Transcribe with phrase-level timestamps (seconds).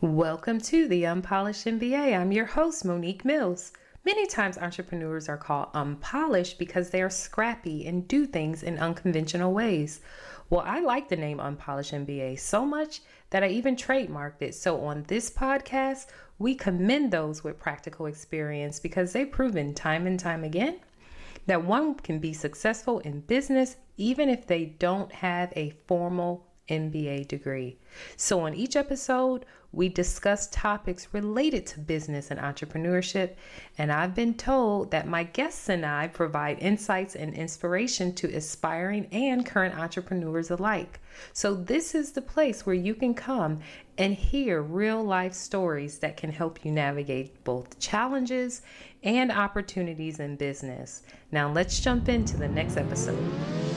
[0.00, 2.16] Welcome to the Unpolished MBA.
[2.16, 3.72] I'm your host, Monique Mills.
[4.04, 9.52] Many times entrepreneurs are called unpolished because they are scrappy and do things in unconventional
[9.52, 10.00] ways.
[10.50, 13.00] Well, I like the name Unpolished MBA so much
[13.30, 14.54] that I even trademarked it.
[14.54, 16.06] So on this podcast,
[16.38, 20.78] we commend those with practical experience because they've proven time and time again
[21.46, 27.28] that one can be successful in business even if they don't have a formal MBA
[27.28, 27.78] degree.
[28.16, 33.34] So, on each episode, we discuss topics related to business and entrepreneurship.
[33.76, 39.08] And I've been told that my guests and I provide insights and inspiration to aspiring
[39.12, 41.00] and current entrepreneurs alike.
[41.32, 43.60] So, this is the place where you can come
[43.98, 48.62] and hear real life stories that can help you navigate both challenges
[49.02, 51.02] and opportunities in business.
[51.30, 53.67] Now, let's jump into the next episode.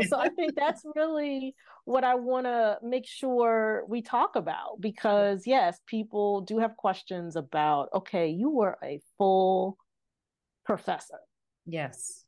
[0.08, 1.54] so I think that's really
[1.84, 7.36] what I want to make sure we talk about because yes, people do have questions
[7.36, 9.78] about okay, you were a full
[10.64, 11.18] professor.
[11.66, 12.24] Yes.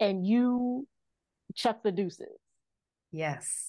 [0.00, 0.86] And you
[1.54, 2.38] chuck the deuces.
[3.12, 3.68] Yes.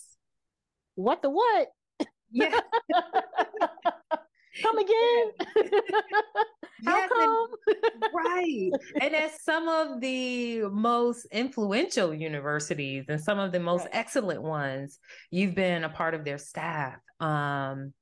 [0.95, 1.67] What the what?
[2.31, 2.59] Yeah.
[4.61, 5.31] come again?
[6.85, 7.47] How come?
[7.67, 8.71] And, right.
[9.01, 13.91] And at some of the most influential universities and some of the most right.
[13.93, 14.99] excellent ones,
[15.31, 16.95] you've been a part of their staff.
[17.19, 17.93] Um,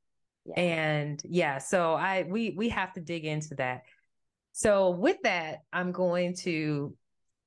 [0.46, 0.60] yeah.
[0.60, 3.82] and yeah, so I we we have to dig into that.
[4.54, 6.96] So with that, I'm going to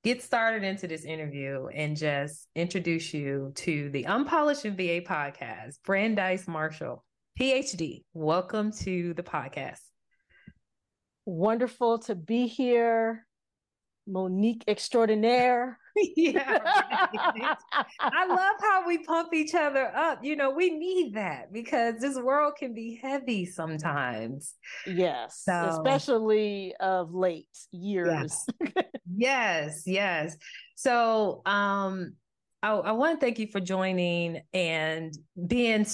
[0.05, 6.47] get started into this interview and just introduce you to the Unpolished MBA podcast, Brandeis
[6.47, 7.05] Marshall.
[7.41, 9.81] PhD, welcome to the podcast.
[11.27, 13.27] Wonderful to be here.
[14.07, 15.77] Monique extraordinaire.
[16.17, 16.61] yeah.
[18.01, 20.23] I love how we pump each other up.
[20.23, 24.55] You know, we need that because this world can be heavy sometimes.
[24.87, 25.43] Yes.
[25.45, 28.47] So, especially of late years.
[28.61, 28.87] Yes.
[29.17, 30.37] yes, yes.
[30.77, 32.13] So, um
[32.65, 35.15] I, I want to thank you for joining and
[35.47, 35.85] being,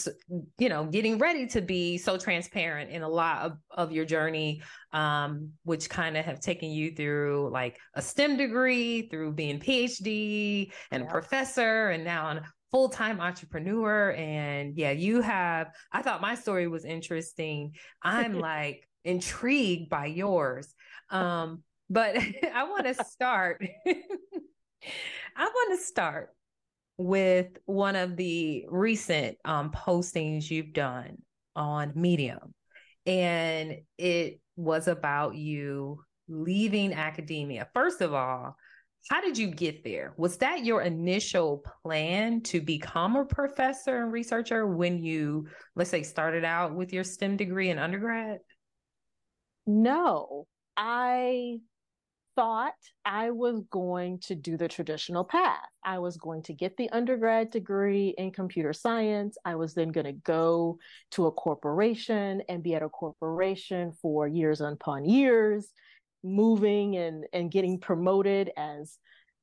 [0.56, 4.62] you know, getting ready to be so transparent in a lot of, of your journey,
[4.92, 10.70] um, which kind of have taken you through like a STEM degree, through being PhD
[10.92, 11.08] and yeah.
[11.08, 14.12] a professor, and now a full time entrepreneur.
[14.12, 17.75] And yeah, you have, I thought my story was interesting.
[18.00, 20.72] I'm like intrigued by yours.
[21.10, 22.16] Um, but
[22.54, 23.60] I want to start.
[25.37, 26.31] I want to start
[27.00, 31.16] with one of the recent um, postings you've done
[31.56, 32.55] on Medium.
[33.06, 37.69] And it was about you leaving academia.
[37.72, 38.55] First of all,
[39.09, 40.12] how did you get there?
[40.19, 46.03] Was that your initial plan to become a professor and researcher when you, let's say,
[46.03, 48.41] started out with your STEM degree in undergrad?
[49.67, 50.47] No,
[50.77, 51.61] I
[52.36, 52.74] thought
[53.04, 55.66] I was going to do the traditional path.
[55.84, 59.36] I was going to get the undergrad degree in computer science.
[59.44, 60.78] I was then going to go
[61.12, 65.69] to a corporation and be at a corporation for years upon years,
[66.22, 68.98] moving and, and getting promoted as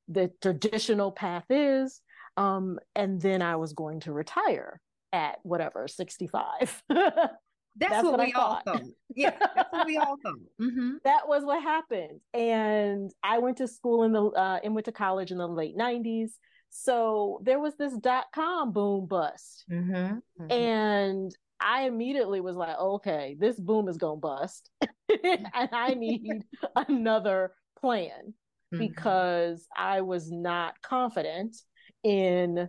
[0.08, 2.00] the traditional path is.
[2.36, 4.80] Um, and then I was going to retire
[5.12, 6.82] at whatever, 65.
[7.78, 8.82] That's, that's what, what, we all thought.
[9.14, 10.34] Yeah, that's what we all thought.
[10.60, 10.90] Mm-hmm.
[11.04, 12.20] That was what happened.
[12.34, 15.76] And I went to school in the uh, and went to college in the late
[15.76, 16.30] '90s.
[16.70, 20.18] So there was this dot com boom bust, mm-hmm.
[20.42, 20.52] Mm-hmm.
[20.52, 24.70] and I immediately was like, okay, this boom is gonna bust,
[25.24, 26.44] and I need
[26.76, 28.34] another plan
[28.74, 28.78] mm-hmm.
[28.78, 31.56] because I was not confident
[32.04, 32.68] in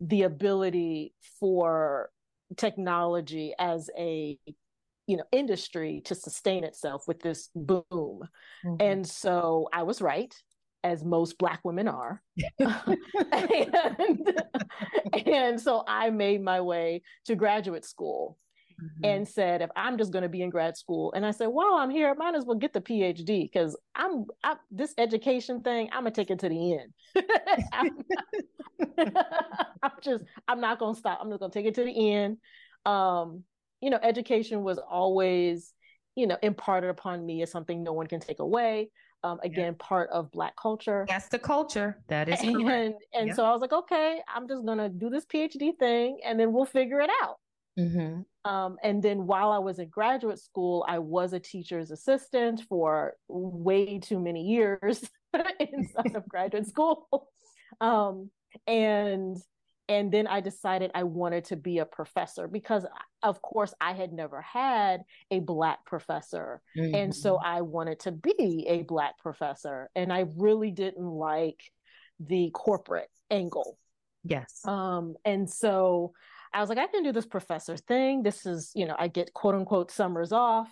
[0.00, 2.10] the ability for
[2.56, 4.38] technology as a
[5.06, 7.80] you know industry to sustain itself with this boom.
[8.64, 8.76] Mm-hmm.
[8.80, 10.34] and so i was right
[10.84, 12.22] as most black women are.
[13.32, 18.38] And, and so i made my way to graduate school
[18.80, 19.04] mm-hmm.
[19.04, 21.74] and said if i'm just going to be in grad school and i said while
[21.74, 25.88] i'm here i might as well get the phd because i'm I, this education thing
[25.92, 26.92] i'm gonna take it to the end.
[27.72, 27.90] I'm,
[29.82, 31.18] I'm just i'm not gonna stop.
[31.20, 32.38] I'm just gonna take it to the end.
[32.86, 33.44] Um
[33.80, 35.72] you know education was always
[36.14, 38.90] you know imparted upon me as something no one can take away
[39.24, 39.86] um, again yeah.
[39.86, 41.04] part of black culture.
[41.08, 42.00] That's the culture.
[42.08, 45.26] That is and and, and so i was like okay i'm just gonna do this
[45.26, 47.36] phd thing and then we'll figure it out.
[47.78, 48.22] Mm-hmm.
[48.48, 53.14] Um, and then while I was in graduate school, I was a teacher's assistant for
[53.28, 55.04] way too many years
[55.60, 57.28] inside of graduate school.
[57.82, 58.30] Um,
[58.66, 59.36] and
[59.90, 62.84] and then I decided I wanted to be a professor because,
[63.22, 66.60] of course, I had never had a Black professor.
[66.76, 66.94] Mm-hmm.
[66.94, 67.46] And so mm-hmm.
[67.46, 69.88] I wanted to be a Black professor.
[69.96, 71.62] And I really didn't like
[72.20, 73.78] the corporate angle.
[74.24, 74.60] Yes.
[74.66, 76.12] Um, and so
[76.52, 78.22] I was like, I can do this professor thing.
[78.22, 80.70] This is, you know, I get quote unquote summers off.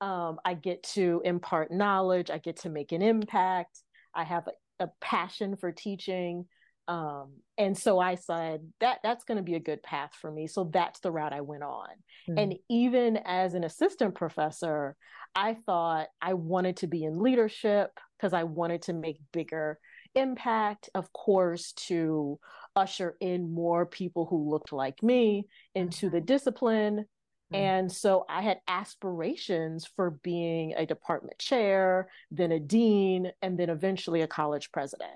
[0.00, 2.30] Um, I get to impart knowledge.
[2.30, 3.78] I get to make an impact.
[4.14, 6.46] I have a, a passion for teaching.
[6.88, 10.48] Um, and so I said that that's going to be a good path for me.
[10.48, 11.88] So that's the route I went on.
[12.28, 12.38] Mm-hmm.
[12.38, 14.96] And even as an assistant professor,
[15.34, 19.78] I thought I wanted to be in leadership because I wanted to make bigger
[20.14, 22.40] impact, of course, to
[22.76, 26.16] usher in more people who looked like me into mm-hmm.
[26.16, 27.06] the discipline.
[27.52, 27.56] Mm-hmm.
[27.56, 33.70] And so I had aspirations for being a department chair, then a dean, and then
[33.70, 35.10] eventually a college president.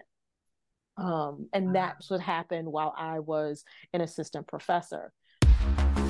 [0.97, 5.13] Um, and that's what happened while I was an assistant professor.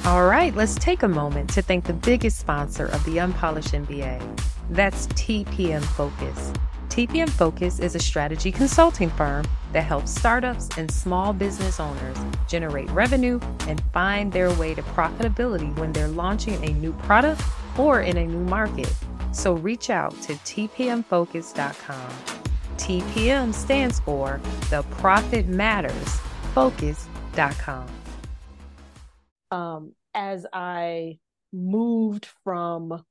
[0.05, 4.21] All right, let's take a moment to thank the biggest sponsor of the Unpolished MBA.
[4.69, 6.53] That's TPM Focus.
[6.95, 12.89] TPM Focus is a strategy consulting firm that helps startups and small business owners generate
[12.93, 17.43] revenue and find their way to profitability when they're launching a new product
[17.77, 18.95] or in a new market.
[19.33, 22.11] So reach out to tpmfocus.com.
[22.77, 26.21] TPM stands for The Profit Matters
[26.55, 27.89] Focus.com.
[29.51, 31.19] Um, as I
[31.53, 33.05] moved from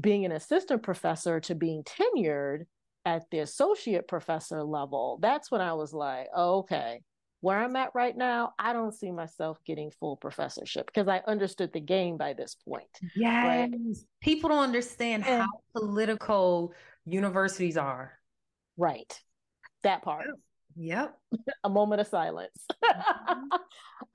[0.00, 2.64] being an assistant professor to being tenured
[3.04, 7.00] at the associate professor level, that's when I was like, oh, okay,
[7.40, 11.72] where I'm at right now, I don't see myself getting full professorship because I understood
[11.72, 12.88] the game by this point.
[13.16, 13.46] Yes.
[13.46, 13.96] Right?
[14.20, 16.74] People don't understand and, how political
[17.06, 18.12] universities are.
[18.76, 19.18] Right.
[19.82, 20.26] That part.
[20.76, 21.16] Yep.
[21.64, 22.66] a moment of silence.
[22.84, 23.40] Mm-hmm.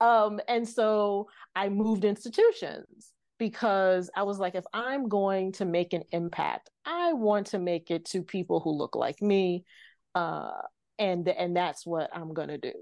[0.06, 5.92] um, and so I moved institutions because I was like, if I'm going to make
[5.92, 9.64] an impact, I want to make it to people who look like me.
[10.14, 10.52] Uh,
[10.98, 12.72] and and that's what I'm gonna do.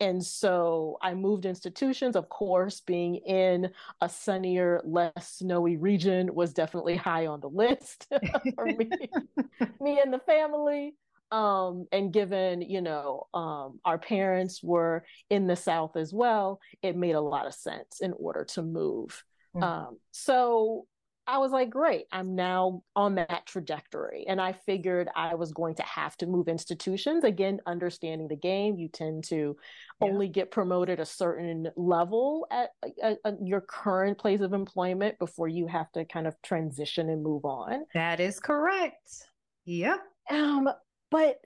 [0.00, 2.14] And so I moved institutions.
[2.14, 8.06] Of course, being in a sunnier, less snowy region was definitely high on the list
[8.54, 8.88] for me,
[9.80, 10.94] me and the family
[11.30, 16.96] um, and given you know um, our parents were in the south as well it
[16.96, 19.24] made a lot of sense in order to move
[19.58, 19.62] mm-hmm.
[19.62, 20.86] um, so
[21.26, 25.74] i was like great i'm now on that trajectory and i figured i was going
[25.74, 29.56] to have to move institutions again understanding the game you tend to
[30.00, 30.08] yeah.
[30.08, 32.70] only get promoted a certain level at,
[33.02, 37.22] at, at your current place of employment before you have to kind of transition and
[37.22, 39.26] move on that is correct
[39.64, 40.00] yep
[40.30, 40.68] um,
[41.10, 41.38] but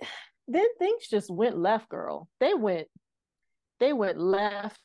[0.48, 2.28] then things just went left, girl.
[2.40, 2.88] They went,
[3.80, 4.80] they went left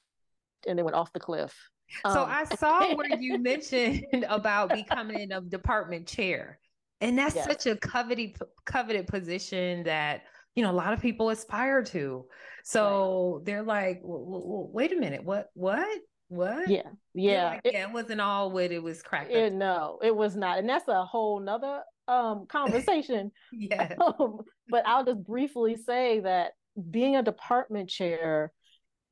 [0.68, 1.56] and they went off the cliff.
[2.06, 6.60] So um, I saw where you mentioned about becoming a department chair.
[7.00, 7.46] And that's yes.
[7.46, 10.24] such a coveted coveted position that
[10.56, 12.26] you know a lot of people aspire to.
[12.64, 13.46] So right.
[13.46, 16.00] they're like, wait a minute, what what?
[16.30, 16.70] What?
[16.70, 17.50] Yeah, yeah.
[17.50, 19.32] Like, yeah, it wasn't all what it was cracked.
[19.32, 23.32] It, no, it was not, and that's a whole nother um conversation.
[23.52, 23.94] yeah.
[24.02, 24.40] Um,
[24.70, 26.52] but I'll just briefly say that
[26.90, 28.52] being a department chair,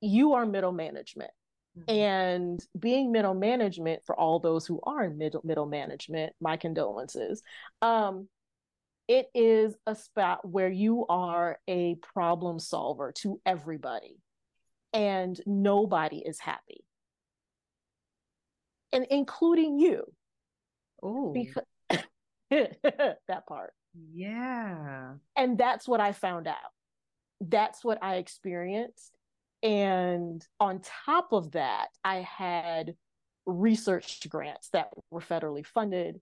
[0.02, 1.32] you are middle management.
[1.78, 1.92] Mm-hmm.
[1.92, 7.42] And being middle management for all those who are in middle middle management, my condolences.
[7.82, 8.30] Um,
[9.08, 14.18] it is a spot where you are a problem solver to everybody,
[14.94, 16.86] and nobody is happy,
[18.92, 20.06] and including you.
[21.04, 21.66] Oh, because
[22.50, 23.74] that part.
[24.14, 25.14] Yeah.
[25.36, 26.56] And that's what I found out.
[27.42, 29.15] That's what I experienced.
[29.66, 32.96] And on top of that, I had
[33.48, 36.22] research grants that were federally funded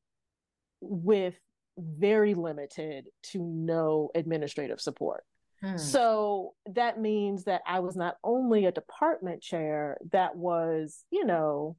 [0.80, 1.36] with
[1.78, 5.24] very limited to no administrative support.
[5.62, 5.78] Hmm.
[5.78, 11.76] So that means that I was not only a department chair that was, you know,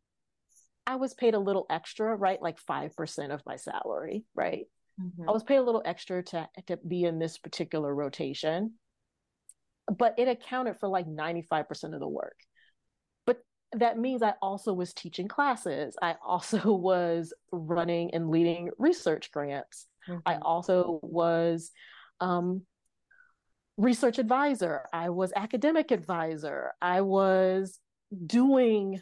[0.86, 2.40] I was paid a little extra, right?
[2.42, 4.66] Like 5% of my salary, right?
[5.00, 5.28] Mm-hmm.
[5.28, 8.74] I was paid a little extra to, to be in this particular rotation,
[9.86, 12.36] but it accounted for like 95% of the work.
[13.26, 13.38] But
[13.72, 15.96] that means I also was teaching classes.
[16.00, 19.86] I also was running and leading research grants.
[20.08, 20.20] Mm-hmm.
[20.26, 21.70] I also was
[22.20, 22.62] um,
[23.76, 24.82] research advisor.
[24.92, 26.72] I was academic advisor.
[26.80, 27.78] I was
[28.26, 29.00] doing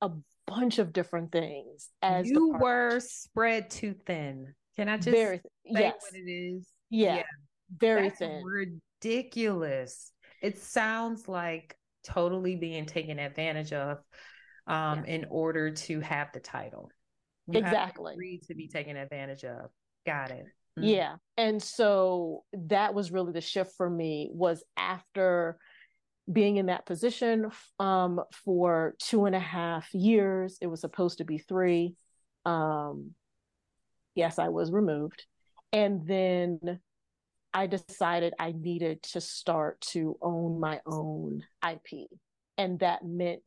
[0.00, 0.10] a
[0.46, 4.54] bunch of different things as you were spread too thin.
[4.76, 5.94] Can I just very yes.
[6.00, 6.68] what it is?
[6.90, 7.16] Yeah.
[7.16, 7.22] yeah.
[7.78, 8.42] Very That's thin.
[8.44, 10.12] Ridiculous.
[10.42, 13.98] It sounds like totally being taken advantage of
[14.66, 15.14] um, yeah.
[15.14, 16.90] in order to have the title.
[17.46, 18.40] You exactly.
[18.40, 19.70] To, to be taken advantage of.
[20.06, 20.44] Got it.
[20.78, 20.88] Mm-hmm.
[20.88, 21.16] Yeah.
[21.36, 25.58] And so that was really the shift for me was after
[26.30, 30.58] being in that position um, for two and a half years.
[30.60, 31.94] It was supposed to be three.
[32.44, 33.12] Um,
[34.14, 35.24] yes, I was removed.
[35.72, 36.80] And then
[37.52, 42.08] I decided I needed to start to own my own IP.
[42.56, 43.42] And that meant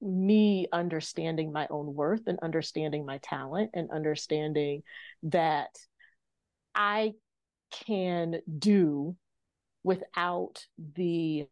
[0.00, 4.82] me understanding my own worth and understanding my talent and understanding
[5.24, 5.70] that
[6.74, 7.14] I
[7.86, 9.16] can do
[9.82, 11.46] without the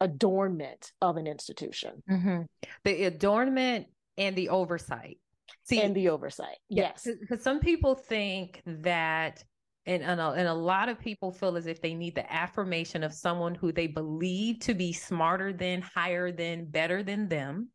[0.00, 2.02] adornment of an institution.
[2.10, 2.42] Mm-hmm.
[2.84, 3.86] The adornment
[4.18, 5.18] and the oversight.
[5.64, 6.58] See, and the oversight.
[6.68, 7.06] Yes.
[7.20, 9.42] Because some people think that,
[9.86, 13.02] and, and a, and, a, lot of people feel as if they need the affirmation
[13.02, 17.68] of someone who they believe to be smarter than, higher than, better than them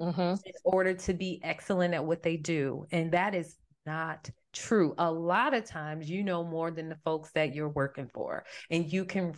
[0.00, 0.20] mm-hmm.
[0.20, 2.86] in order to be excellent at what they do.
[2.92, 4.94] And that is not true.
[4.98, 8.90] A lot of times you know more than the folks that you're working for, and
[8.90, 9.34] you can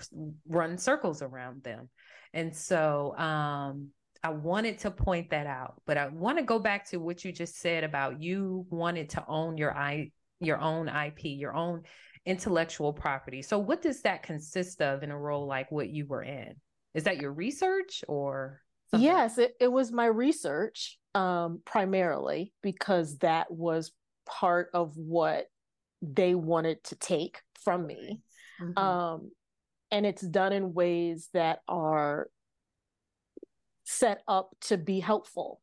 [0.46, 1.88] run circles around them.
[2.32, 3.88] And so um,
[4.22, 7.32] I wanted to point that out, but I want to go back to what you
[7.32, 11.82] just said about you wanted to own your i your own IP, your own
[12.28, 13.40] intellectual property.
[13.40, 16.54] So what does that consist of in a role like what you were in?
[16.94, 19.06] Is that your research or something?
[19.06, 23.92] Yes, it, it was my research um, primarily because that was
[24.26, 25.46] part of what
[26.02, 28.20] they wanted to take from me.
[28.60, 28.78] Mm-hmm.
[28.78, 29.30] Um,
[29.90, 32.28] and it's done in ways that are
[33.84, 35.62] set up to be helpful.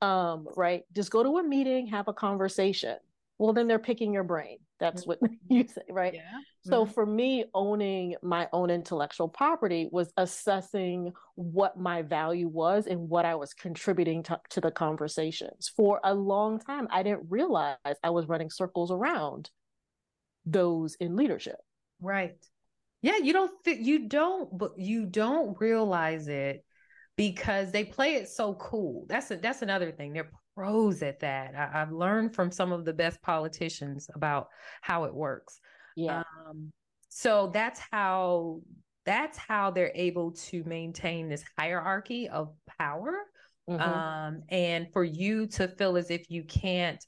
[0.00, 0.82] Um, right?
[0.94, 2.96] Just go to a meeting, have a conversation.
[3.38, 4.58] Well, then they're picking your brain.
[4.80, 6.14] That's what you say, right?
[6.14, 6.22] Yeah.
[6.64, 6.92] So mm-hmm.
[6.92, 13.24] for me, owning my own intellectual property was assessing what my value was and what
[13.24, 15.70] I was contributing to, to the conversations.
[15.76, 19.50] For a long time, I didn't realize I was running circles around
[20.46, 21.56] those in leadership.
[22.00, 22.36] Right.
[23.02, 26.64] Yeah, you don't th- you don't but you don't realize it
[27.16, 29.06] because they play it so cool.
[29.08, 30.12] That's a, that's another thing.
[30.12, 31.54] They're pros at that.
[31.54, 34.48] I, have learned from some of the best politicians about
[34.80, 35.60] how it works.
[35.96, 36.22] Yeah.
[36.48, 36.72] Um,
[37.08, 38.60] so that's how
[39.04, 43.14] that's how they're able to maintain this hierarchy of power.
[43.68, 43.82] Mm-hmm.
[43.82, 47.02] Um, and for you to feel as if you can't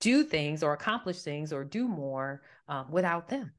[0.00, 3.52] do things or accomplish things or do more um, without them.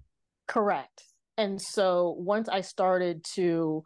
[0.48, 1.04] Correct.
[1.38, 3.84] And so once I started to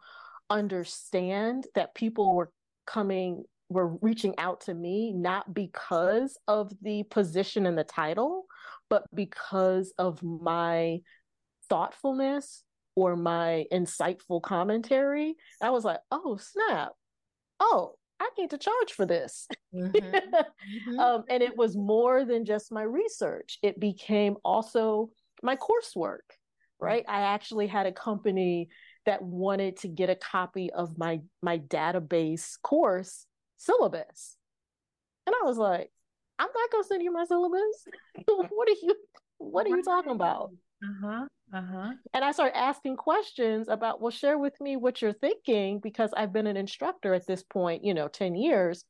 [0.48, 2.50] understand that people were
[2.86, 8.44] coming, were reaching out to me, not because of the position and the title,
[8.90, 11.00] but because of my
[11.68, 12.64] thoughtfulness
[12.96, 16.92] or my insightful commentary, I was like, oh, snap.
[17.60, 19.46] Oh, I need to charge for this.
[19.74, 19.96] Mm-hmm.
[20.34, 20.98] mm-hmm.
[20.98, 25.10] um, and it was more than just my research, it became also
[25.42, 26.18] my coursework
[26.80, 28.68] right i actually had a company
[29.06, 33.26] that wanted to get a copy of my my database course
[33.60, 34.36] syllabus.
[35.26, 35.90] And i was like
[36.38, 37.86] i'm not going to send you my syllabus?
[38.26, 38.94] What are you
[39.38, 40.50] what are you talking about?
[40.82, 41.92] Uh-huh uh-huh.
[42.14, 46.32] And i started asking questions about well share with me what you're thinking because i've
[46.32, 48.84] been an instructor at this point you know 10 years.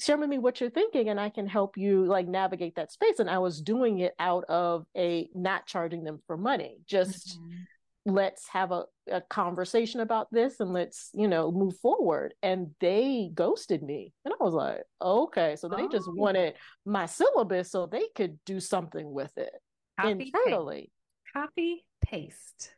[0.00, 3.18] Share with me what you're thinking and I can help you like navigate that space.
[3.18, 7.62] And I was doing it out of a not charging them for money, just mm-hmm.
[8.04, 12.34] Let's have a, a conversation about this and let's, you know, move forward.
[12.42, 14.12] And they ghosted me.
[14.24, 15.56] And I was like, okay.
[15.56, 15.88] So they oh.
[15.88, 16.54] just wanted
[16.84, 19.52] my syllabus so they could do something with it
[20.00, 20.80] Copy, internally.
[20.80, 21.32] Paste.
[21.32, 22.74] Copy, paste.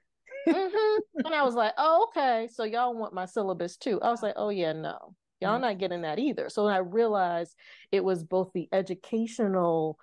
[0.47, 1.01] mm-hmm.
[1.25, 2.49] And I was like, oh, okay.
[2.53, 4.01] So y'all want my syllabus too.
[4.03, 5.15] I was like, oh, yeah, no.
[5.41, 5.63] Y'all mm-hmm.
[5.63, 6.49] not getting that either.
[6.51, 7.55] So I realized
[7.91, 9.99] it was both the educational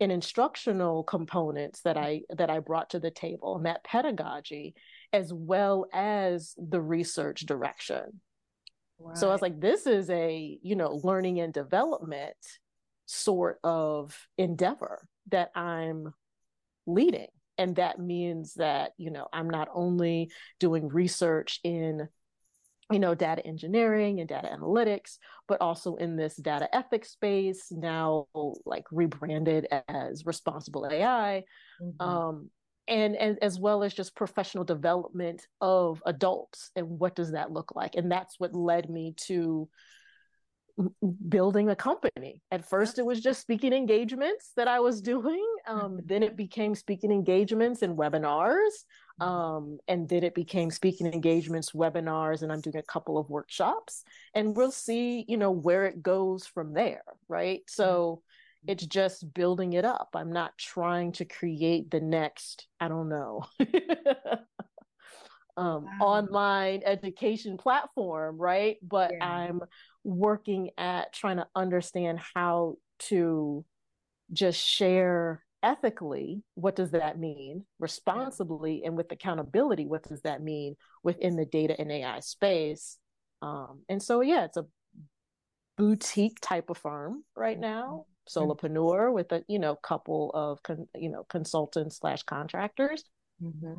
[0.00, 4.74] and instructional components that I that I brought to the table and that pedagogy
[5.12, 8.20] as well as the research direction.
[8.98, 9.16] Right.
[9.16, 12.36] So I was like, this is a, you know, learning and development
[13.06, 16.12] sort of endeavor that I'm
[16.86, 17.28] leading.
[17.58, 22.08] And that means that, you know, I'm not only doing research in
[22.90, 28.26] you know, data engineering and data analytics, but also in this data ethics space, now
[28.64, 31.42] like rebranded as responsible AI,
[31.82, 32.08] mm-hmm.
[32.08, 32.50] um,
[32.88, 37.74] and, and as well as just professional development of adults and what does that look
[37.74, 37.96] like?
[37.96, 39.68] And that's what led me to
[41.28, 42.42] building a company.
[42.50, 45.44] At first, it was just speaking engagements that I was doing.
[45.66, 45.96] Um, mm-hmm.
[46.04, 48.84] Then it became speaking engagements and webinars.
[49.20, 49.32] Mm-hmm.
[49.32, 54.04] Um, and then it became speaking engagements, webinars, and I'm doing a couple of workshops.
[54.34, 57.62] And we'll see, you know, where it goes from there, right?
[57.66, 58.72] So mm-hmm.
[58.72, 60.10] it's just building it up.
[60.14, 63.46] I'm not trying to create the next, I don't know.
[65.56, 65.98] um, wow.
[66.00, 68.76] online education platform, right?
[68.82, 69.26] But yeah.
[69.26, 69.60] I'm
[70.04, 73.64] working at trying to understand how to
[74.32, 80.76] just share ethically what does that mean responsibly and with accountability what does that mean
[81.02, 82.98] within the data and ai space
[83.42, 84.66] um, and so yeah it's a
[85.76, 88.50] boutique type of firm right now mm-hmm.
[88.50, 93.04] solopreneur with a you know couple of con- you know consultants slash contractors
[93.42, 93.74] mm-hmm.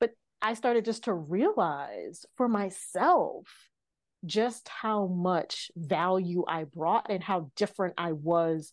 [0.00, 0.10] but
[0.42, 3.46] i started just to realize for myself
[4.24, 8.72] just how much value I brought and how different I was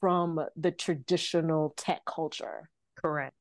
[0.00, 2.68] from the traditional tech culture.
[3.00, 3.34] Correct.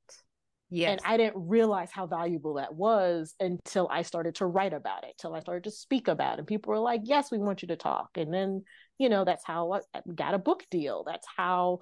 [0.71, 0.91] Yes.
[0.91, 5.15] And I didn't realize how valuable that was until I started to write about it,
[5.17, 6.39] till I started to speak about it.
[6.39, 8.09] And people were like, yes, we want you to talk.
[8.15, 8.63] And then,
[8.99, 11.03] you know, that's how I got a book deal.
[11.07, 11.79] That's how,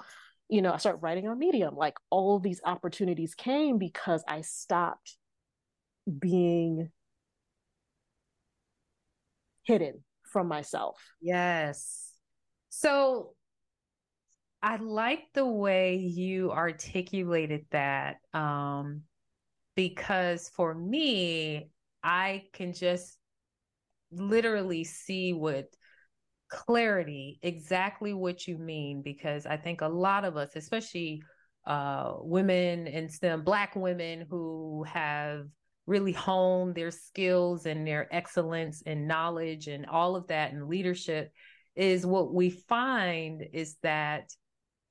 [0.47, 1.75] you know, I started writing on Medium.
[1.75, 5.17] Like all these opportunities came because I stopped
[6.17, 6.89] being
[9.63, 10.97] hidden from myself.
[11.21, 12.13] Yes.
[12.69, 13.33] So
[14.61, 19.03] I like the way you articulated that um,
[19.75, 21.69] because for me,
[22.03, 23.17] I can just
[24.11, 25.67] literally see with
[26.49, 31.21] clarity exactly what you mean because I think a lot of us, especially
[31.65, 35.45] uh, women and STEM, Black women who have
[35.85, 41.31] really honed their skills and their excellence and knowledge and all of that and leadership
[41.75, 44.29] is what we find is that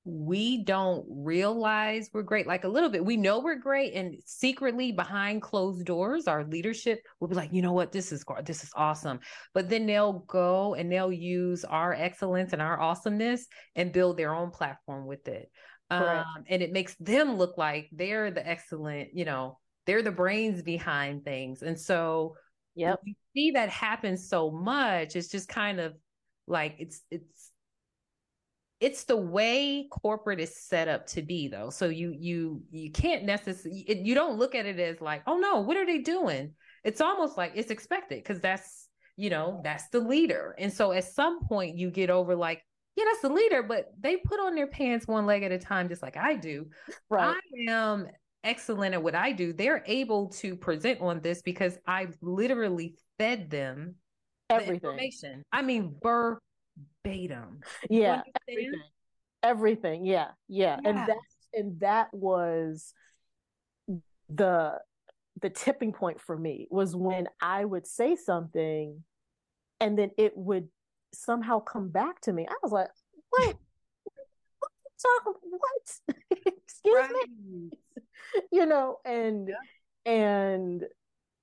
[0.09, 4.93] we don't realize we're great like a little bit we know we're great and secretly
[4.93, 8.71] behind closed doors our leadership will be like you know what this is this is
[8.77, 9.19] awesome
[9.53, 14.35] but then they'll go and they'll use our excellence and our awesomeness and build their
[14.35, 15.51] own platform with it
[15.91, 20.63] um, and it makes them look like they're the excellent you know they're the brains
[20.63, 21.63] behind things.
[21.63, 22.37] And so
[22.75, 25.17] yeah, we see that happen so much.
[25.17, 25.95] It's just kind of
[26.47, 27.51] like it's it's
[28.81, 33.25] it's the way corporate is set up to be though so you you you can't
[33.25, 36.53] necessarily you don't look at it as like oh no what are they doing
[36.85, 41.05] it's almost like it's expected because that's you know that's the leader and so at
[41.05, 42.63] some point you get over like
[42.97, 45.89] yeah that's the leader but they put on their pants one leg at a time
[45.89, 46.67] just like i do
[47.09, 48.07] right i am
[48.47, 53.51] excellent at what I do, they're able to present on this because I literally fed
[53.51, 53.97] them
[54.49, 54.79] everything.
[54.81, 55.43] The information.
[55.53, 56.41] I mean, verbatim.
[57.89, 58.23] Yeah.
[58.49, 58.81] Everything.
[59.43, 60.07] everything.
[60.07, 60.29] Yeah.
[60.49, 60.79] Yeah.
[60.83, 60.89] yeah.
[60.89, 61.19] And that
[61.55, 62.93] and that was
[64.29, 64.79] the
[65.41, 69.05] the tipping point for me was when I would say something
[69.81, 70.69] and then it would
[71.13, 72.47] somehow come back to me.
[72.49, 72.89] I was like,
[73.31, 73.57] what?
[75.03, 76.17] Talk what?
[76.47, 77.11] Excuse right.
[77.45, 77.71] me.
[78.53, 80.13] you know, and yeah.
[80.13, 80.85] and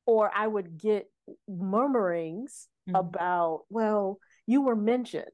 [0.06, 1.10] or I would get
[1.48, 2.96] murmurings mm-hmm.
[2.96, 5.26] about, well, you were mentioned.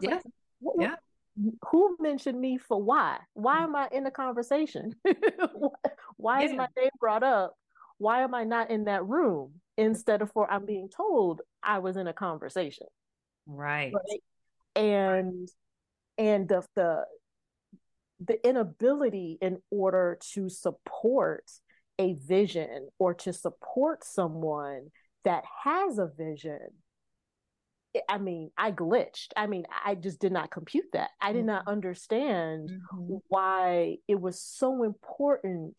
[0.00, 0.20] Yeah.
[0.60, 0.94] Like, yeah.
[1.70, 3.18] Who mentioned me for why?
[3.34, 3.64] Why mm-hmm.
[3.64, 4.94] am I in the conversation?
[6.16, 6.46] why yeah.
[6.46, 7.54] is my name brought up?
[7.98, 11.96] Why am I not in that room instead of for I'm being told I was
[11.96, 12.86] in a conversation?
[13.46, 13.92] Right.
[13.92, 14.22] right?
[14.74, 15.48] And
[16.16, 17.04] and the the
[18.24, 21.44] the inability in order to support
[21.98, 24.90] a vision or to support someone
[25.24, 26.60] that has a vision
[28.08, 29.28] I mean, I glitched.
[29.36, 31.10] I mean, I just did not compute that.
[31.20, 31.70] I did not mm-hmm.
[31.70, 33.16] understand mm-hmm.
[33.28, 35.74] why it was so important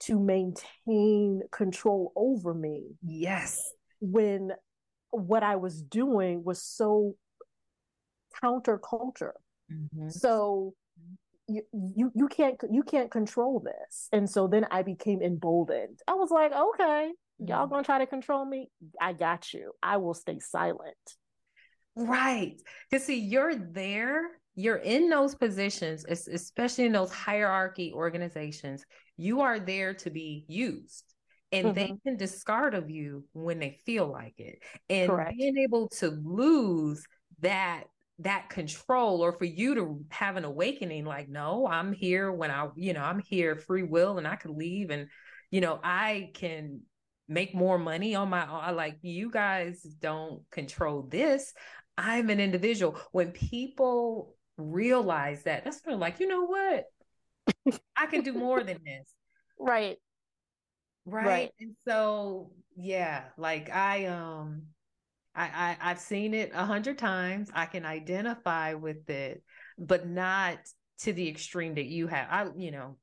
[0.00, 2.96] to maintain control over me.
[3.02, 3.72] Yes.
[4.00, 4.52] When
[5.10, 7.14] what I was doing was so
[8.42, 9.32] counterculture.
[9.70, 10.08] Mm-hmm.
[10.10, 10.74] So
[11.48, 16.14] you, you you can't you can't control this and so then i became emboldened i
[16.14, 17.74] was like okay y'all mm-hmm.
[17.74, 20.96] gonna try to control me i got you i will stay silent
[21.96, 24.22] right because see you're there
[24.54, 28.84] you're in those positions especially in those hierarchy organizations
[29.16, 31.14] you are there to be used
[31.52, 31.74] and mm-hmm.
[31.74, 35.36] they can discard of you when they feel like it and Correct.
[35.36, 37.04] being able to lose
[37.40, 37.84] that
[38.18, 42.68] that control or for you to have an awakening like no i'm here when i
[42.76, 45.08] you know i'm here free will and i can leave and
[45.50, 46.80] you know i can
[47.28, 51.54] make more money on my own like you guys don't control this
[51.96, 52.98] I'm an individual.
[53.12, 56.86] When people realize that, that's when like, you know what?
[57.96, 59.08] I can do more than this.
[59.58, 59.98] Right.
[61.06, 61.26] right.
[61.26, 61.50] Right.
[61.60, 64.62] And so yeah, like I um
[65.36, 67.48] I, I I've seen it a hundred times.
[67.54, 69.44] I can identify with it,
[69.78, 70.58] but not
[71.00, 72.26] to the extreme that you have.
[72.28, 72.96] I, you know,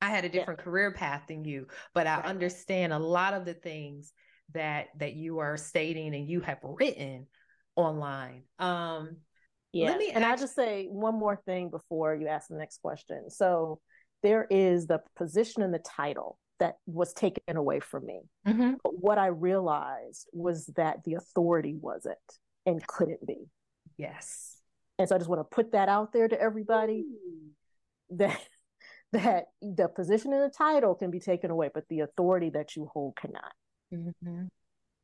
[0.00, 0.64] I had a different yeah.
[0.64, 2.24] career path than you, but I right.
[2.26, 4.12] understand a lot of the things
[4.54, 7.26] that that you are stating and you have written
[7.76, 8.42] online.
[8.58, 9.16] Um
[9.72, 9.86] yeah.
[9.90, 13.30] Let me and I'll just say one more thing before you ask the next question.
[13.30, 13.80] So
[14.22, 18.20] there is the position and the title that was taken away from me.
[18.46, 18.74] Mm-hmm.
[18.82, 22.16] But what I realized was that the authority wasn't
[22.66, 23.48] and couldn't be.
[23.96, 24.58] Yes.
[24.98, 28.16] And so I just want to put that out there to everybody Ooh.
[28.18, 28.40] that
[29.12, 32.88] that the position and the title can be taken away, but the authority that you
[32.92, 33.52] hold cannot.
[33.92, 34.44] Mm-hmm.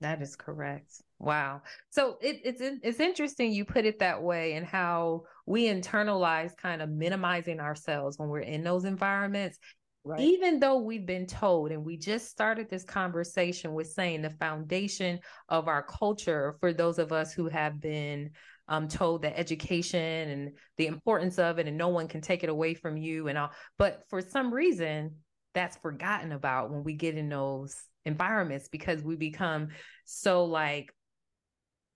[0.00, 1.02] That is correct.
[1.18, 1.62] Wow.
[1.90, 6.80] So it, it's it's interesting you put it that way, and how we internalize kind
[6.80, 9.58] of minimizing ourselves when we're in those environments.
[10.04, 10.20] Right.
[10.20, 15.18] Even though we've been told, and we just started this conversation with saying the foundation
[15.48, 18.30] of our culture for those of us who have been
[18.68, 22.48] um, told that education and the importance of it, and no one can take it
[22.48, 23.50] away from you, and all.
[23.76, 25.16] But for some reason,
[25.54, 27.74] that's forgotten about when we get in those
[28.08, 29.68] environments because we become
[30.04, 30.92] so like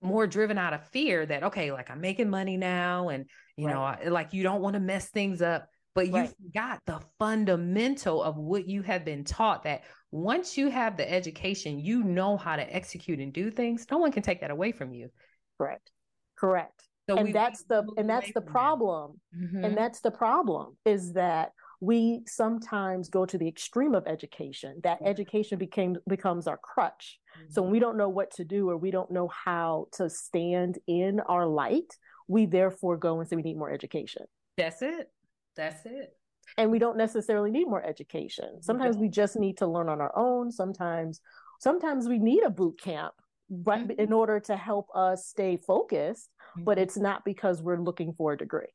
[0.01, 3.25] more driven out of fear that okay like i'm making money now and
[3.57, 4.05] you right.
[4.05, 6.33] know like you don't want to mess things up but you right.
[6.41, 11.79] forgot the fundamental of what you have been taught that once you have the education
[11.79, 14.93] you know how to execute and do things no one can take that away from
[14.93, 15.09] you
[15.57, 15.91] correct
[16.37, 19.45] correct so and that's the and that's the problem that.
[19.45, 19.65] mm-hmm.
[19.65, 24.99] and that's the problem is that we sometimes go to the extreme of education that
[25.01, 25.07] yeah.
[25.07, 27.51] education became becomes our crutch mm-hmm.
[27.51, 30.79] so when we don't know what to do or we don't know how to stand
[30.87, 34.23] in our light we therefore go and say we need more education
[34.57, 35.11] that's it
[35.55, 36.15] that's it
[36.57, 40.15] and we don't necessarily need more education sometimes we just need to learn on our
[40.17, 41.21] own sometimes
[41.59, 43.13] sometimes we need a boot camp
[43.49, 43.99] but mm-hmm.
[43.99, 46.63] in order to help us stay focused mm-hmm.
[46.63, 48.73] but it's not because we're looking for a degree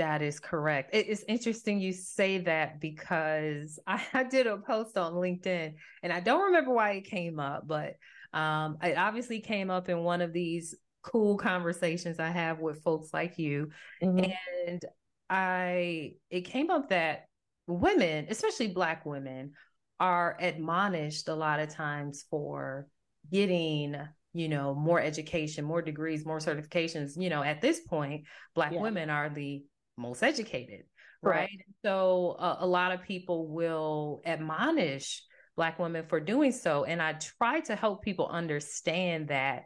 [0.00, 0.94] that is correct.
[0.94, 6.12] It is interesting you say that because I, I, did a post on LinkedIn and
[6.12, 7.96] I don't remember why it came up, but
[8.32, 13.12] um, it obviously came up in one of these cool conversations I have with folks
[13.12, 13.68] like you.
[14.02, 14.30] Mm-hmm.
[14.66, 14.84] And
[15.28, 17.26] I, it came up that
[17.66, 19.52] women, especially Black women,
[19.98, 22.86] are admonished a lot of times for
[23.30, 23.96] getting
[24.32, 28.80] you know more education more degrees more certifications you know at this point black yeah.
[28.80, 29.62] women are the
[30.00, 30.84] most educated,
[31.22, 31.34] right?
[31.34, 31.60] right?
[31.84, 35.22] So uh, a lot of people will admonish
[35.56, 36.84] Black women for doing so.
[36.84, 39.64] And I try to help people understand that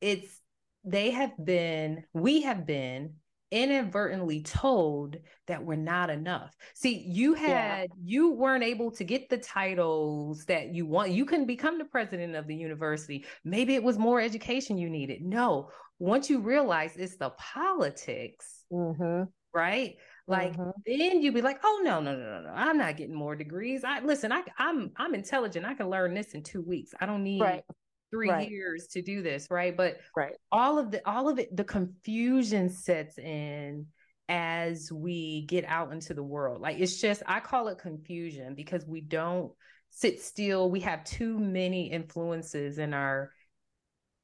[0.00, 0.40] it's,
[0.84, 3.14] they have been, we have been
[3.50, 6.54] inadvertently told that we're not enough.
[6.74, 7.96] See, you had yeah.
[8.02, 11.10] you weren't able to get the titles that you want.
[11.10, 13.24] You couldn't become the president of the university.
[13.44, 15.22] Maybe it was more education you needed.
[15.22, 19.24] No, once you realize it's the politics, mm-hmm
[19.56, 19.96] right?
[20.28, 20.70] Like mm-hmm.
[20.84, 23.84] then you'd be like, oh no, no, no, no, no, I'm not getting more degrees.
[23.84, 25.64] I listen, I I'm I'm intelligent.
[25.64, 26.92] I can learn this in two weeks.
[27.00, 27.62] I don't need right.
[28.10, 28.50] three right.
[28.50, 29.76] years to do this, right?
[29.76, 30.34] But right.
[30.52, 33.86] all of the all of it, the confusion sets in
[34.28, 36.60] as we get out into the world.
[36.60, 39.52] Like it's just I call it confusion because we don't
[39.90, 40.70] sit still.
[40.70, 43.30] We have too many influences in our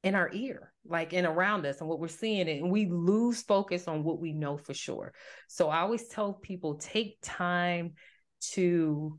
[0.03, 2.47] in our ear, like and around us and what we're seeing.
[2.49, 5.13] And we lose focus on what we know for sure.
[5.47, 7.93] So I always tell people take time
[8.51, 9.17] to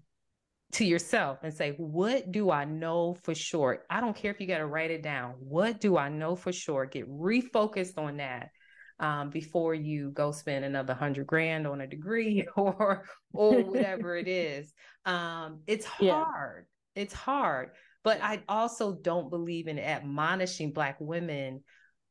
[0.72, 3.84] to yourself and say, what do I know for sure?
[3.88, 5.34] I don't care if you got to write it down.
[5.38, 6.84] What do I know for sure?
[6.86, 8.50] Get refocused on that
[8.98, 14.28] um, before you go spend another hundred grand on a degree or or whatever it
[14.28, 14.72] is.
[15.06, 16.66] Um, it's hard.
[16.94, 17.02] Yeah.
[17.02, 17.70] It's hard.
[18.04, 21.64] But I also don't believe in admonishing Black women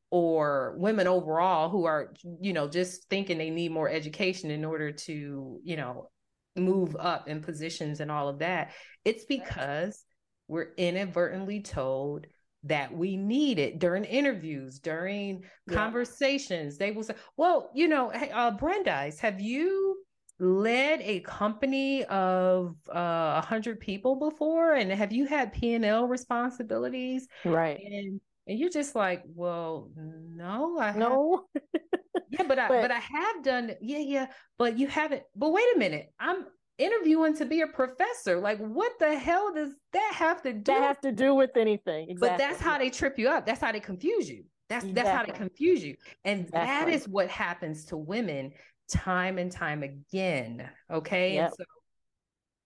[0.09, 4.91] or women overall who are, you know, just thinking they need more education in order
[4.91, 6.09] to, you know,
[6.55, 8.71] move up in positions and all of that.
[9.05, 10.03] It's because
[10.47, 12.27] we're inadvertently told
[12.65, 15.75] that we need it during interviews, during yeah.
[15.75, 16.77] conversations.
[16.77, 20.02] They will say, well, you know, hey, uh, Brandeis, have you
[20.39, 25.73] led a company of uh, a uh, hundred people before, and have you had P
[25.73, 27.27] and L responsibilities?
[27.45, 27.79] Right.
[27.79, 31.45] And and you're just like, well, no, I no.
[32.29, 33.71] yeah, but I but, but I have done.
[33.81, 35.23] Yeah, yeah, but you haven't.
[35.35, 36.45] But wait a minute, I'm
[36.77, 38.39] interviewing to be a professor.
[38.39, 40.63] Like, what the hell does that have to do?
[40.63, 42.09] That have to do with anything?
[42.09, 42.29] Exactly.
[42.29, 43.45] But that's how they trip you up.
[43.45, 44.43] That's how they confuse you.
[44.69, 44.93] That's exactly.
[44.93, 45.95] that's how they confuse you.
[46.25, 46.67] And exactly.
[46.67, 48.51] that is what happens to women
[48.91, 50.69] time and time again.
[50.91, 51.35] Okay.
[51.35, 51.53] Yep.
[51.57, 51.65] So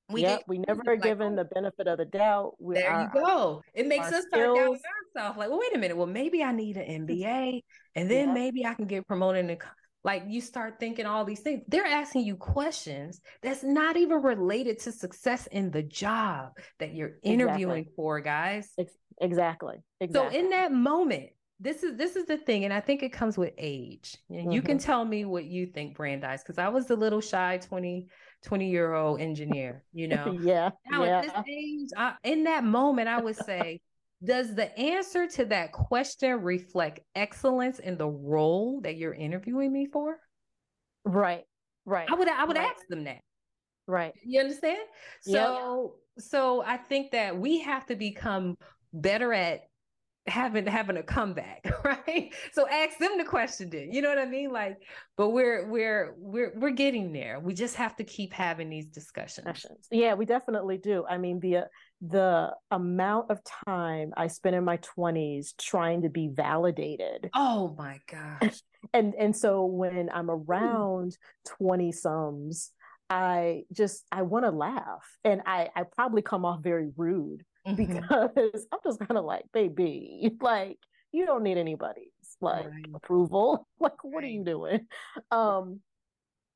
[0.09, 2.53] we yep, we never are like, given oh the benefit of the doubt.
[2.59, 3.61] We, there our, you go.
[3.73, 4.79] It makes us start doubting
[5.15, 5.37] ourselves.
[5.37, 5.97] Like, well, wait a minute.
[5.97, 7.61] Well, maybe I need an MBA,
[7.95, 8.33] and then yep.
[8.33, 9.49] maybe I can get promoted.
[9.49, 9.57] And
[10.03, 11.63] like, you start thinking all these things.
[11.67, 17.17] They're asking you questions that's not even related to success in the job that you're
[17.21, 17.93] interviewing exactly.
[17.97, 18.71] for, guys.
[19.19, 19.75] Exactly.
[19.99, 20.13] Exactly.
[20.13, 23.37] So in that moment, this is this is the thing and i think it comes
[23.37, 24.51] with age and mm-hmm.
[24.51, 24.85] you can mm-hmm.
[24.85, 28.07] tell me what you think brandeis because i was the little shy 20
[28.43, 31.17] 20 year old engineer you know yeah now yeah.
[31.17, 33.81] at this age I, in that moment i would say
[34.23, 39.87] does the answer to that question reflect excellence in the role that you're interviewing me
[39.91, 40.19] for
[41.05, 41.43] right
[41.85, 42.69] right i would i would right.
[42.69, 43.21] ask them that
[43.87, 44.79] right you understand
[45.21, 46.25] so yep.
[46.25, 48.57] so i think that we have to become
[48.93, 49.61] better at
[50.27, 52.33] having having a comeback right?
[52.51, 54.51] So ask them the question then you know what i mean?
[54.51, 54.77] Like
[55.15, 57.39] but we're we're we're we're getting there.
[57.39, 59.87] We just have to keep having these discussions.
[59.91, 61.05] Yeah we definitely do.
[61.09, 61.67] I mean the
[62.01, 67.29] the amount of time i spent in my 20s trying to be validated.
[67.33, 68.61] Oh my gosh.
[68.93, 70.43] And and so when i'm hmm.
[70.47, 71.17] around
[71.57, 72.71] 20 sums
[73.09, 75.03] i just i want to laugh.
[75.23, 77.75] And i i probably come off very rude mm-hmm.
[77.75, 80.79] because I'm just kind of like, baby, like
[81.11, 82.85] you don't need anybody's like right.
[82.93, 83.67] approval.
[83.79, 84.87] Like, what are you doing?
[85.31, 85.81] Um,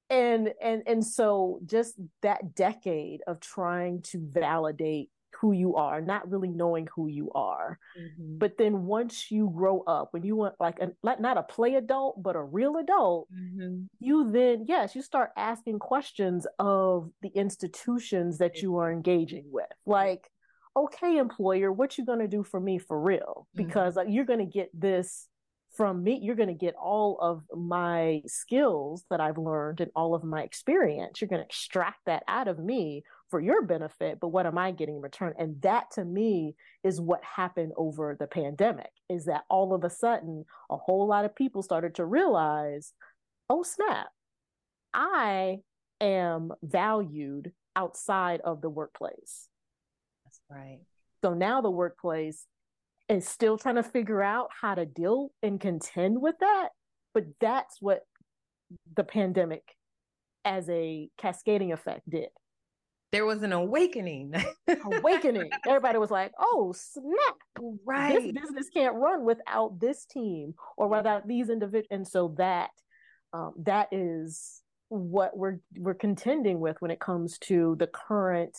[0.10, 6.30] and and and so just that decade of trying to validate who you are, not
[6.30, 7.80] really knowing who you are.
[8.00, 8.38] Mm-hmm.
[8.38, 11.76] But then once you grow up, when you want like a like not a play
[11.76, 13.84] adult, but a real adult, mm-hmm.
[14.00, 19.66] you then yes, you start asking questions of the institutions that you are engaging with.
[19.86, 20.31] Like,
[20.76, 23.66] okay employer what you going to do for me for real mm-hmm.
[23.66, 24.10] because mm-hmm.
[24.10, 25.28] you're going to get this
[25.76, 30.14] from me you're going to get all of my skills that i've learned and all
[30.14, 34.30] of my experience you're going to extract that out of me for your benefit but
[34.30, 38.28] what am i getting in return and that to me is what happened over the
[38.28, 42.92] pandemic is that all of a sudden a whole lot of people started to realize
[43.50, 44.08] oh snap
[44.94, 45.58] i
[46.02, 49.48] am valued outside of the workplace
[50.52, 50.80] Right.
[51.24, 52.46] So now the workplace
[53.10, 56.70] is still trying to figure out how to deal and contend with that.
[57.14, 58.02] But that's what
[58.96, 59.64] the pandemic
[60.44, 62.30] as a cascading effect did.
[63.12, 64.34] There was an awakening.
[64.86, 65.50] awakening.
[65.68, 67.36] Everybody was like, oh, snap.
[67.86, 68.22] Right.
[68.22, 71.88] This business can't run without this team or without these individuals.
[71.92, 72.70] And so that
[73.34, 78.58] um, that is what we're we're contending with when it comes to the current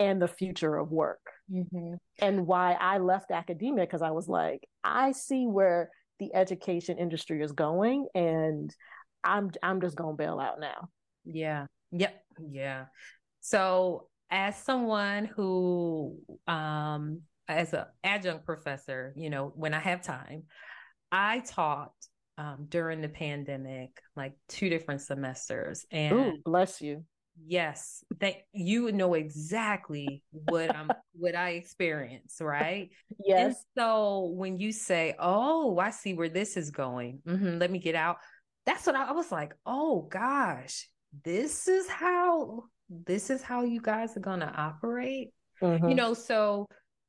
[0.00, 1.20] and the future of work.
[1.52, 1.94] Mm-hmm.
[2.20, 7.42] And why I left academia because I was like, I see where the education industry
[7.42, 8.74] is going, and
[9.22, 10.88] I'm I'm just gonna bail out now.
[11.24, 11.66] Yeah.
[11.92, 12.24] Yep.
[12.50, 12.86] Yeah.
[13.40, 20.44] So as someone who um as an adjunct professor, you know, when I have time,
[21.12, 21.92] I taught
[22.38, 25.84] um, during the pandemic, like two different semesters.
[25.90, 27.04] And Ooh, bless you.
[27.46, 32.90] Yes, that you know exactly what I'm what I experience, right?
[33.24, 33.46] Yes.
[33.46, 37.78] And so when you say, "Oh, I see where this is going," mm-hmm, let me
[37.78, 38.16] get out.
[38.66, 39.54] That's what I, I was like.
[39.64, 40.88] Oh gosh,
[41.24, 45.30] this is how this is how you guys are gonna operate.
[45.62, 45.88] Mm-hmm.
[45.88, 46.66] You know, so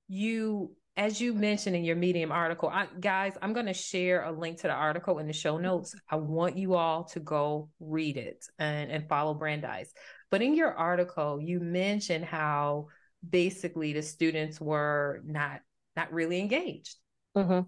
[0.07, 4.31] you as you mentioned in your medium article I, guys i'm going to share a
[4.31, 8.17] link to the article in the show notes i want you all to go read
[8.17, 9.93] it and, and follow brandeis
[10.31, 12.87] but in your article you mentioned how
[13.27, 15.61] basically the students were not
[15.95, 16.95] not really engaged
[17.37, 17.61] mm-hmm.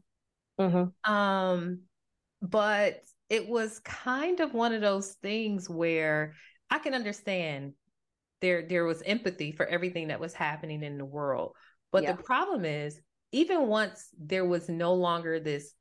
[0.61, 1.11] Mm-hmm.
[1.11, 1.81] um
[2.41, 6.33] but it was kind of one of those things where
[6.69, 7.73] i can understand
[8.41, 11.55] there there was empathy for everything that was happening in the world
[11.91, 12.13] but yeah.
[12.13, 12.99] the problem is
[13.31, 15.73] even once there was no longer this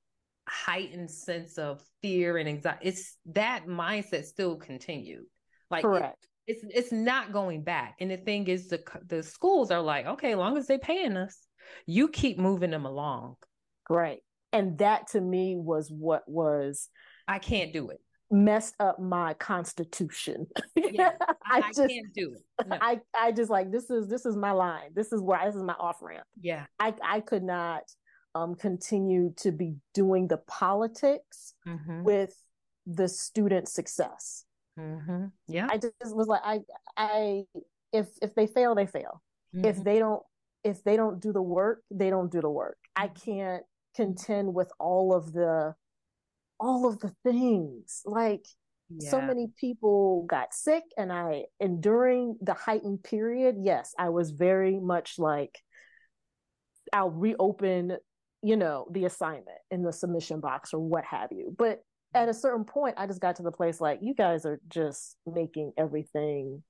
[0.49, 5.25] heightened sense of fear and anxiety, it's that mindset still continued.
[5.71, 6.27] Like correct.
[6.47, 7.97] It, it's it's not going back.
[8.01, 11.17] And the thing is, the the schools are like, okay, as long as they're paying
[11.17, 11.39] us,
[11.87, 13.37] you keep moving them along.
[13.89, 14.21] Right.
[14.53, 16.89] And that to me was what was
[17.27, 18.01] I can't do it
[18.33, 20.47] messed up my constitution.
[20.75, 21.13] Yeah,
[21.45, 22.67] I, I, just, can't do it.
[22.67, 22.79] No.
[22.81, 24.91] I, I just like this is this is my line.
[24.95, 26.27] This is where this is my off ramp.
[26.41, 26.65] Yeah.
[26.81, 27.83] I I could not
[28.35, 32.03] um continue to be doing the politics mm-hmm.
[32.03, 32.35] with
[32.87, 34.45] the student success.
[34.79, 35.27] Mm-hmm.
[35.49, 35.69] Yeah.
[35.71, 36.61] I just was like I
[36.97, 37.45] I
[37.93, 39.23] if if they fail, they fail.
[39.55, 39.67] Mm-hmm.
[39.67, 40.23] If they don't
[40.65, 42.79] if they don't do the work, they don't do the work.
[42.97, 43.31] I mm-hmm.
[43.31, 43.63] can't
[43.95, 45.75] contend with all of the
[46.63, 48.47] all of the things like
[48.89, 49.11] yeah.
[49.11, 54.31] so many people got sick and i and during the heightened period yes i was
[54.31, 55.59] very much like
[56.93, 57.97] i'll reopen
[58.43, 61.83] you know the assignment in the submission box or what have you but
[62.15, 65.17] at a certain point i just got to the place like you guys are just
[65.27, 66.63] making everything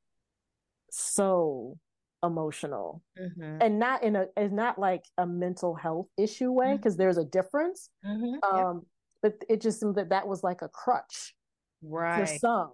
[0.90, 1.76] so
[2.22, 3.58] emotional mm-hmm.
[3.60, 7.02] and not in a it's not like a mental health issue way because mm-hmm.
[7.02, 8.56] there's a difference mm-hmm.
[8.56, 8.82] um
[9.22, 11.34] but it just seemed that that was like a crutch
[11.82, 12.72] right for some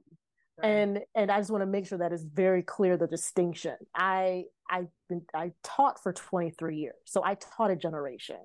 [0.62, 0.68] right.
[0.68, 4.44] and and i just want to make sure that is very clear the distinction i
[4.70, 8.37] i've been i taught for 23 years so i taught a generation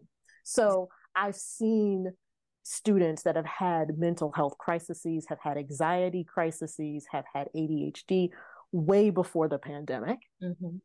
[0.46, 2.14] so i've seen
[2.64, 8.30] students that have had mental health crises have had anxiety crises have had adhd
[8.72, 10.78] way before the pandemic mm-hmm.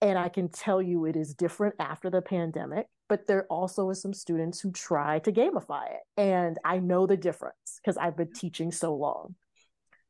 [0.00, 4.02] and i can tell you it is different after the pandemic but there also is
[4.02, 8.32] some students who try to gamify it and i know the difference because i've been
[8.32, 9.36] teaching so long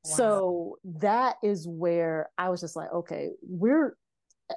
[0.05, 0.17] wow.
[0.17, 3.95] so that is where i was just like okay we're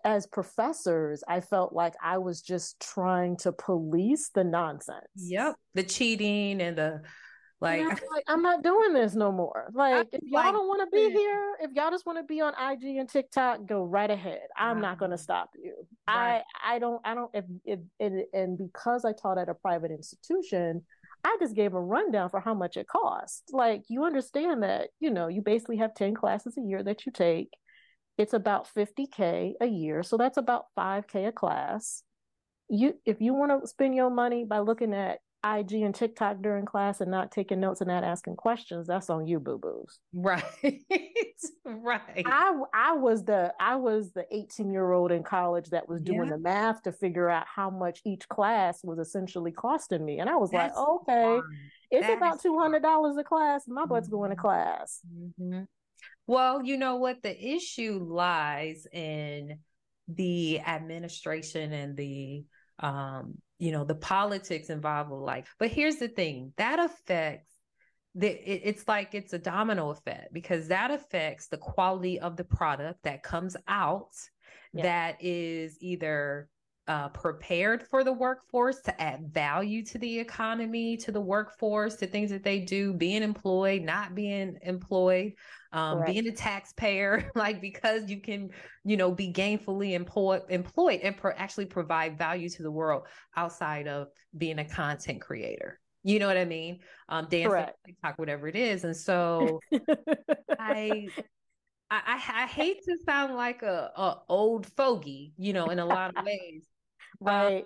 [0.03, 5.83] as professors i felt like i was just trying to police the nonsense yep the
[5.83, 7.01] cheating and the
[7.59, 9.69] like, I'm, like, I'm not doing this no more.
[9.73, 12.41] Like, if y'all like, don't want to be here, if y'all just want to be
[12.41, 14.41] on IG and TikTok, go right ahead.
[14.55, 15.73] I'm not going to stop you.
[16.07, 16.43] Right.
[16.61, 19.91] I I don't I don't if if and, and because I taught at a private
[19.91, 20.83] institution,
[21.23, 23.43] I just gave a rundown for how much it costs.
[23.51, 27.11] Like, you understand that you know you basically have ten classes a year that you
[27.11, 27.49] take.
[28.17, 32.03] It's about 50k a year, so that's about 5k a class.
[32.69, 36.65] You if you want to spend your money by looking at IG and TikTok during
[36.65, 39.99] class and not taking notes and not asking questions, that's on you, boo boos.
[40.13, 40.43] Right.
[41.65, 42.23] right.
[42.25, 46.25] I I was the I was the 18 year old in college that was doing
[46.25, 46.31] yeah.
[46.31, 50.19] the math to figure out how much each class was essentially costing me.
[50.19, 51.43] And I was that's like, okay, fun.
[51.91, 53.65] it's that about two hundred dollars a class.
[53.67, 54.15] My butt's mm-hmm.
[54.15, 55.01] going to class.
[55.07, 55.63] Mm-hmm.
[56.27, 57.23] Well, you know what?
[57.23, 59.59] The issue lies in
[60.07, 62.45] the administration and the
[62.79, 67.49] um you know the politics involved with life but here's the thing that affects
[68.15, 72.43] the, it, it's like it's a domino effect because that affects the quality of the
[72.43, 74.11] product that comes out
[74.73, 74.83] yeah.
[74.83, 76.49] that is either
[76.87, 82.07] uh, prepared for the workforce to add value to the economy, to the workforce, to
[82.07, 85.33] things that they do, being employed, not being employed,
[85.77, 88.49] um, being a taxpayer, like because you can,
[88.83, 93.03] you know, be gainfully employed, employed and pro- actually provide value to the world
[93.35, 95.79] outside of being a content creator.
[96.03, 96.79] You know what I mean?
[97.09, 98.83] Um, dance, TikTok, whatever it is.
[98.85, 99.59] And so
[100.57, 101.07] I
[101.89, 106.17] I, I, hate to sound like a, a, old fogey, you know, in a lot
[106.17, 106.65] of ways,
[107.25, 107.65] um, right.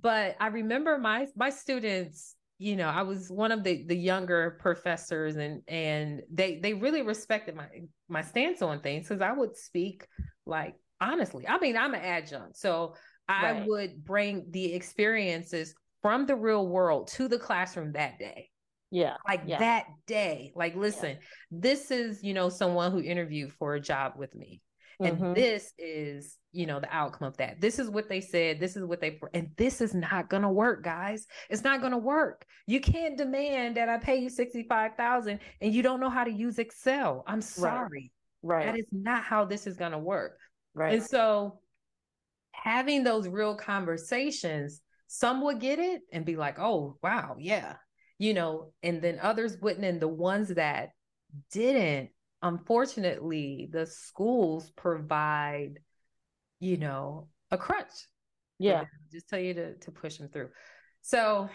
[0.00, 4.58] but I remember my my students, you know, I was one of the the younger
[4.60, 7.68] professors and and they they really respected my
[8.08, 10.06] my stance on things because I would speak
[10.46, 11.46] like honestly.
[11.48, 12.56] I mean, I'm an adjunct.
[12.56, 12.94] So
[13.28, 13.66] I right.
[13.66, 18.50] would bring the experiences from the real world to the classroom that day.
[18.90, 19.16] Yeah.
[19.26, 19.58] Like yeah.
[19.58, 20.52] that day.
[20.54, 21.16] Like, listen, yeah.
[21.50, 24.60] this is, you know, someone who interviewed for a job with me.
[25.00, 25.32] And mm-hmm.
[25.34, 27.60] this is, you know, the outcome of that.
[27.60, 28.60] This is what they said.
[28.60, 31.26] This is what they, and this is not going to work, guys.
[31.50, 32.44] It's not going to work.
[32.66, 36.58] You can't demand that I pay you 65,000 and you don't know how to use
[36.58, 37.24] Excel.
[37.26, 38.12] I'm sorry.
[38.42, 38.56] Right.
[38.56, 38.66] right.
[38.66, 40.38] That is not how this is going to work.
[40.74, 40.94] Right.
[40.94, 41.60] And so
[42.52, 47.76] having those real conversations, some would get it and be like, oh, wow, yeah.
[48.18, 49.84] You know, and then others wouldn't.
[49.84, 50.90] And the ones that
[51.52, 52.10] didn't
[52.44, 55.80] unfortunately, the schools provide,
[56.60, 58.06] you know, a crutch.
[58.58, 58.84] Yeah.
[59.10, 60.50] Just tell you to, to push them through.
[61.00, 61.48] So,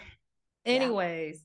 [0.66, 1.36] anyways,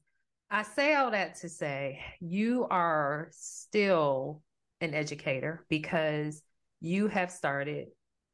[0.51, 0.59] yeah.
[0.59, 4.41] I say all that to say you are still
[4.81, 6.41] an educator because
[6.81, 7.87] you have started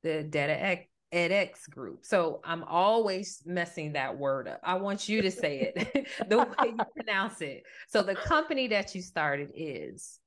[0.03, 0.79] the Data
[1.13, 2.05] edX group.
[2.05, 4.61] So I'm always messing that word up.
[4.63, 7.63] I want you to say it the way you pronounce it.
[7.89, 10.20] So the company that you started is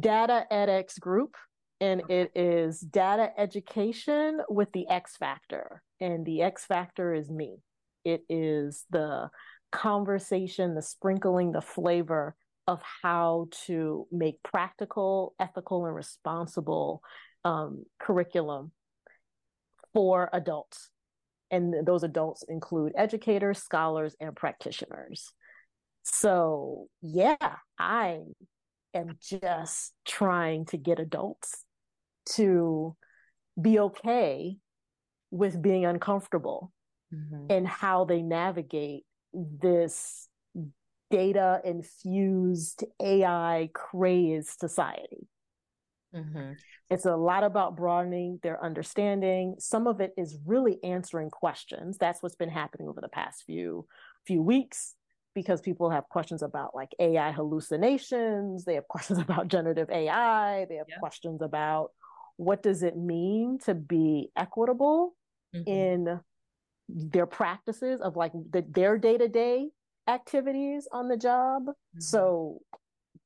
[0.00, 1.34] Data edX Group,
[1.80, 5.82] and it is data education with the X factor.
[6.00, 7.58] And the X factor is me.
[8.04, 9.30] It is the
[9.72, 12.34] conversation, the sprinkling, the flavor
[12.66, 17.02] of how to make practical, ethical, and responsible
[17.44, 18.72] um, curriculum
[19.92, 20.90] for adults.
[21.50, 25.32] And those adults include educators, scholars, and practitioners.
[26.04, 27.36] So, yeah,
[27.78, 28.20] I
[28.94, 31.64] am just trying to get adults
[32.36, 32.96] to
[33.60, 34.56] be okay
[35.30, 36.72] with being uncomfortable
[37.12, 37.46] mm-hmm.
[37.50, 40.28] and how they navigate this
[41.10, 45.28] data infused AI crazed society.
[46.14, 46.52] Mm-hmm.
[46.90, 49.56] It's a lot about broadening their understanding.
[49.58, 51.98] Some of it is really answering questions.
[51.98, 53.86] That's what's been happening over the past few
[54.26, 54.94] few weeks
[55.34, 60.76] because people have questions about like AI hallucinations, they have questions about generative AI, they
[60.76, 60.98] have yeah.
[60.98, 61.90] questions about
[62.36, 65.14] what does it mean to be equitable
[65.54, 65.68] mm-hmm.
[65.68, 66.20] in
[66.88, 69.68] their practices of like the, their day-to-day
[70.08, 71.66] activities on the job.
[71.66, 72.00] Mm-hmm.
[72.00, 72.60] So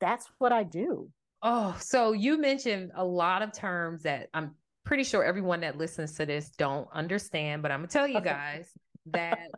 [0.00, 1.10] that's what I do.
[1.42, 4.54] Oh, so you mentioned a lot of terms that I'm
[4.84, 8.70] pretty sure everyone that listens to this don't understand, but I'm gonna tell you guys
[9.06, 9.50] that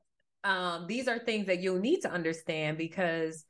[0.45, 3.45] um, these are things that you'll need to understand because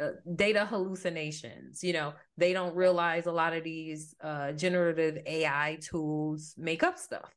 [0.00, 5.78] uh, data hallucinations you know they don't realize a lot of these uh, generative ai
[5.80, 7.34] tools make up stuff.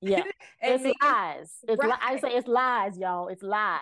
[0.00, 0.22] Yeah.
[0.64, 1.50] It's they, lies.
[1.66, 1.90] It's right.
[1.90, 3.26] li- i say it's lies y'all.
[3.26, 3.80] It's lies.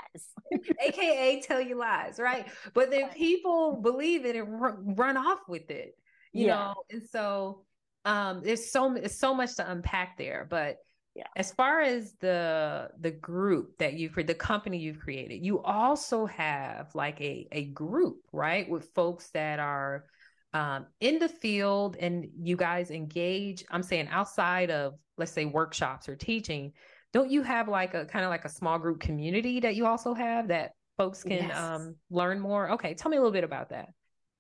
[0.81, 2.47] Aka tell you lies right?
[2.73, 5.95] But then people believe it and r- run off with it
[6.33, 6.55] you yeah.
[6.55, 6.75] know?
[6.91, 7.65] And so
[8.05, 10.79] um there's so there's so much to unpack there but
[11.15, 11.27] yeah.
[11.37, 16.27] As far as the the group that you have the company you've created, you also
[16.27, 20.05] have like a a group, right, with folks that are
[20.53, 23.65] um, in the field and you guys engage.
[23.71, 26.73] I'm saying outside of let's say workshops or teaching,
[27.13, 30.15] don't you have like a kind of like a small group community that you also
[30.15, 31.59] have that folks can yes.
[31.59, 32.71] um, learn more?
[32.73, 33.89] Okay, tell me a little bit about that.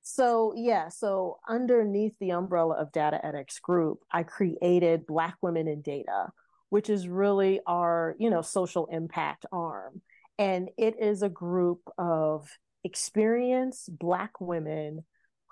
[0.02, 5.82] So, yeah, so underneath the umbrella of Data edX Group, I created Black Women in
[5.82, 6.28] Data,
[6.70, 10.00] which is really our, you know, social impact arm.
[10.38, 12.48] And it is a group of
[12.82, 15.04] experienced Black women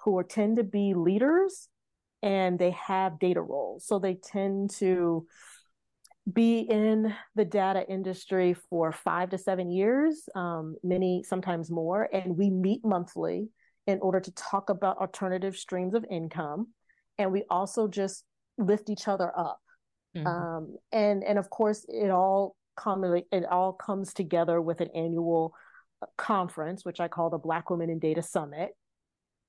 [0.05, 1.69] who are, tend to be leaders
[2.23, 3.87] and they have data roles.
[3.87, 5.27] So they tend to
[6.33, 12.09] be in the data industry for five to seven years, um, many sometimes more.
[12.13, 13.49] And we meet monthly
[13.87, 16.69] in order to talk about alternative streams of income.
[17.19, 18.25] And we also just
[18.59, 19.61] lift each other up.
[20.19, 20.27] Mm-hmm.
[20.27, 25.55] Um, and and of course, it all commonly it all comes together with an annual
[26.03, 28.71] uh, conference, which I call the Black Women in Data Summit,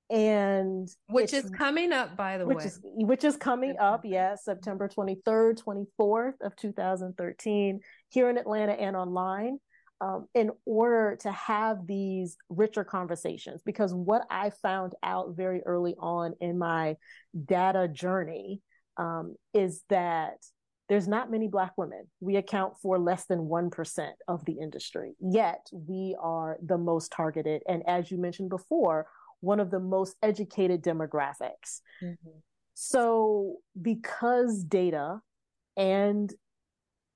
[0.08, 4.44] and which is coming up, by the which way, is, which is coming up, yes,
[4.44, 9.58] September twenty third, twenty fourth of two thousand thirteen, here in Atlanta and online.
[10.02, 15.94] Um, in order to have these richer conversations, because what I found out very early
[15.98, 16.96] on in my
[17.44, 18.62] data journey
[18.96, 20.38] um, is that
[20.90, 22.04] there's not many Black women.
[22.18, 27.62] We account for less than 1% of the industry, yet we are the most targeted.
[27.68, 29.06] And as you mentioned before,
[29.38, 31.80] one of the most educated demographics.
[32.02, 32.38] Mm-hmm.
[32.74, 35.20] So, because data
[35.76, 36.34] and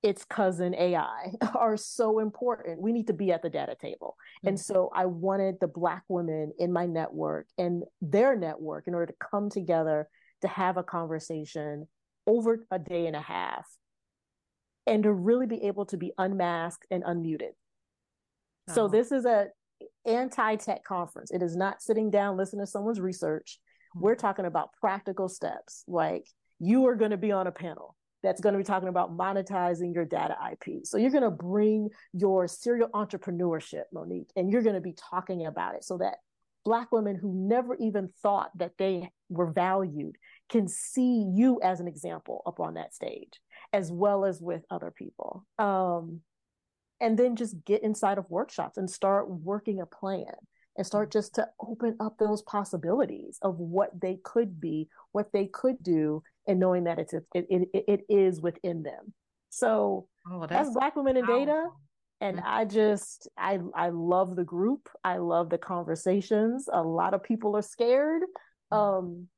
[0.04, 2.80] its cousin AI are so important.
[2.80, 4.16] We need to be at the data table.
[4.38, 4.48] Mm-hmm.
[4.48, 9.06] And so I wanted the Black women in my network and their network in order
[9.06, 10.08] to come together
[10.42, 11.88] to have a conversation
[12.26, 13.66] over a day and a half
[14.86, 17.52] and to really be able to be unmasked and unmuted.
[18.68, 18.74] Oh.
[18.74, 19.48] So this is a
[20.06, 21.30] anti-tech conference.
[21.30, 23.58] It is not sitting down listening to someone's research.
[23.94, 25.84] We're talking about practical steps.
[25.86, 26.26] Like
[26.58, 29.94] you are going to be on a panel that's going to be talking about monetizing
[29.94, 30.84] your data IP.
[30.84, 35.46] So you're going to bring your serial entrepreneurship, Monique, and you're going to be talking
[35.46, 36.16] about it so that
[36.64, 40.16] Black women who never even thought that they were valued
[40.48, 43.40] can see you as an example up on that stage,
[43.72, 45.46] as well as with other people.
[45.58, 46.20] Um,
[47.00, 50.34] and then just get inside of workshops and start working a plan
[50.76, 55.46] and start just to open up those possibilities of what they could be, what they
[55.46, 59.12] could do, and knowing that it's it, it, it is within them.
[59.50, 61.66] So oh, that's, that's Black women in data
[62.20, 67.22] and i just i i love the group i love the conversations a lot of
[67.22, 68.22] people are scared
[68.72, 68.76] mm-hmm.
[68.76, 69.28] um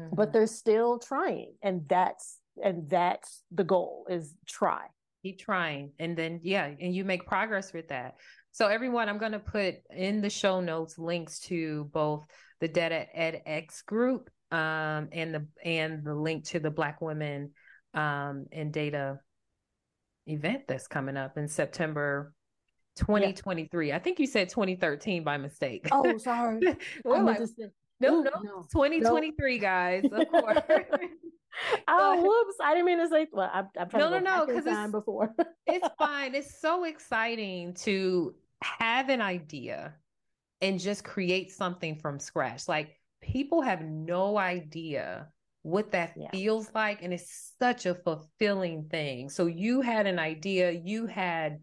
[0.00, 0.14] mm-hmm.
[0.14, 4.86] but they're still trying and that's and that's the goal is try
[5.22, 8.16] keep trying and then yeah and you make progress with that
[8.52, 12.24] so everyone i'm going to put in the show notes links to both
[12.60, 17.50] the data edX group um and the and the link to the black women
[17.94, 19.18] um in data
[20.26, 22.32] event that's coming up in September
[22.96, 23.88] 2023.
[23.88, 23.96] Yeah.
[23.96, 25.86] I think you said 2013 by mistake.
[25.92, 26.60] Oh, sorry.
[27.04, 27.38] like,
[28.00, 30.58] no, no, no, 2023, guys, of course.
[31.88, 32.56] oh, whoops!
[32.62, 33.26] I didn't mean to say.
[33.32, 35.34] Well, I'm, I'm trying no, to no, no, because it's before.
[35.66, 36.34] it's fine.
[36.34, 39.94] It's so exciting to have an idea
[40.60, 42.68] and just create something from scratch.
[42.68, 45.28] Like people have no idea
[45.62, 46.30] what that yeah.
[46.30, 51.58] feels like and it's such a fulfilling thing so you had an idea you had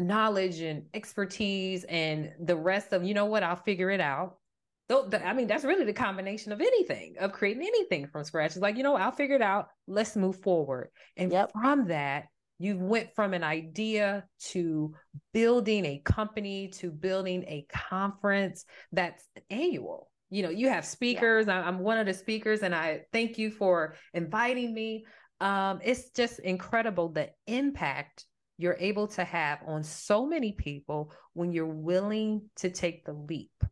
[0.00, 4.38] knowledge and expertise and the rest of, you know what, I'll figure it out.
[4.90, 8.50] Though, I mean, that's really the combination of anything, of creating anything from scratch.
[8.50, 9.68] It's like, you know, I'll figure it out.
[9.86, 10.88] Let's move forward.
[11.16, 11.52] And yep.
[11.52, 12.24] from that,
[12.58, 14.92] you went from an idea to
[15.32, 21.66] building a company to building a conference that's annual you know you have speakers yeah.
[21.66, 25.06] i'm one of the speakers and i thank you for inviting me
[25.40, 28.26] um, it's just incredible the impact
[28.58, 33.64] you're able to have on so many people when you're willing to take the leap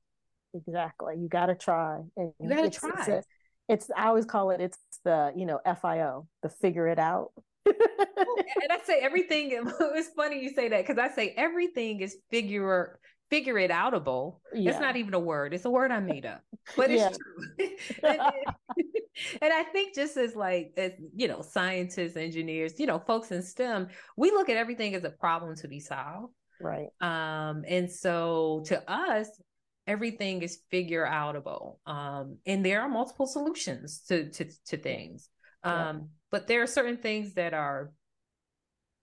[0.55, 3.27] exactly you got to try and you got to try it's, it's,
[3.69, 7.33] it's i always call it it's the you know fio the figure it out
[7.67, 9.53] and I say everything.
[9.95, 12.99] It's funny you say that because I say everything is figure
[13.31, 14.37] figure it outable.
[14.55, 14.71] Yeah.
[14.71, 15.53] It's not even a word.
[15.53, 16.41] It's a word I made up,
[16.77, 17.69] but it's true.
[18.03, 18.21] and,
[19.43, 23.43] and, I think just as like as you know, scientists, engineers, you know, folks in
[23.43, 26.33] STEM, we look at everything as a problem to be solved.
[26.61, 26.89] Right.
[27.01, 29.29] Um, and so to us,
[29.89, 31.79] everything is figure outable.
[31.87, 35.31] Um, and there are multiple solutions to to to things.
[35.65, 35.95] Um, yeah.
[36.31, 37.91] but there are certain things that are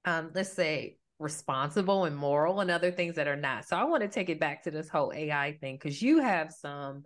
[0.05, 3.67] um, let's say responsible and moral and other things that are not.
[3.67, 6.51] So I want to take it back to this whole AI thing because you have
[6.51, 7.03] some,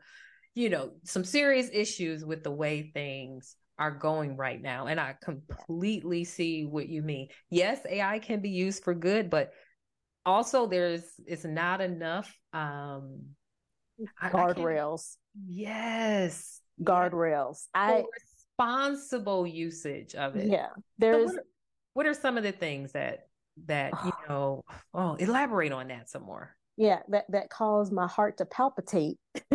[0.53, 4.87] you know, some serious issues with the way things are going right now.
[4.87, 7.29] And I completely see what you mean.
[7.49, 9.51] Yes, AI can be used for good, but
[10.25, 13.21] also there's it's not enough um
[14.23, 15.17] guardrails.
[15.47, 16.61] Yes.
[16.81, 17.65] Guardrails.
[17.73, 18.03] I
[18.59, 20.47] responsible usage of it.
[20.47, 20.69] Yeah.
[20.97, 21.39] There's so
[21.93, 23.27] what are some of the things that
[23.65, 28.37] that you know oh elaborate on that some more yeah that that caused my heart
[28.37, 29.17] to palpitate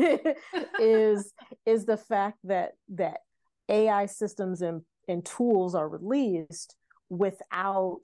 [0.78, 1.32] is
[1.64, 3.20] is the fact that that
[3.68, 6.76] ai systems and and tools are released
[7.08, 8.02] without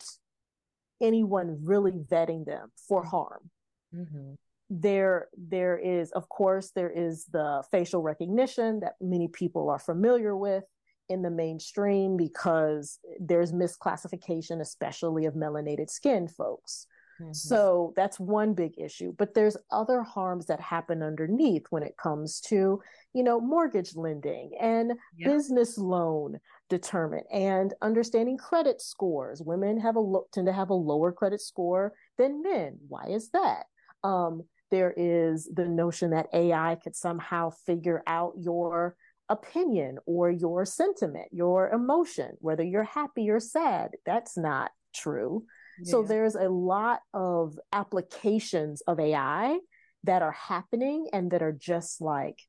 [1.02, 3.50] anyone really vetting them for harm
[3.94, 4.32] mm-hmm.
[4.72, 10.36] There there is of course there is the facial recognition that many people are familiar
[10.36, 10.62] with
[11.10, 16.86] in the mainstream because there's misclassification, especially of melanated skin folks.
[17.20, 17.32] Mm-hmm.
[17.32, 19.12] So that's one big issue.
[19.18, 22.80] But there's other harms that happen underneath when it comes to,
[23.12, 26.38] you know, mortgage lending and business loan
[26.70, 29.42] determinant and understanding credit scores.
[29.42, 32.78] Women have a lo- tend to have a lower credit score than men.
[32.88, 33.64] Why is that?
[34.04, 38.96] Um, there is the notion that AI could somehow figure out your
[39.28, 43.92] opinion or your sentiment, your emotion, whether you're happy or sad.
[44.04, 45.44] That's not true.
[45.82, 45.90] Yeah.
[45.90, 49.58] So there's a lot of applications of AI
[50.04, 52.40] that are happening and that are just like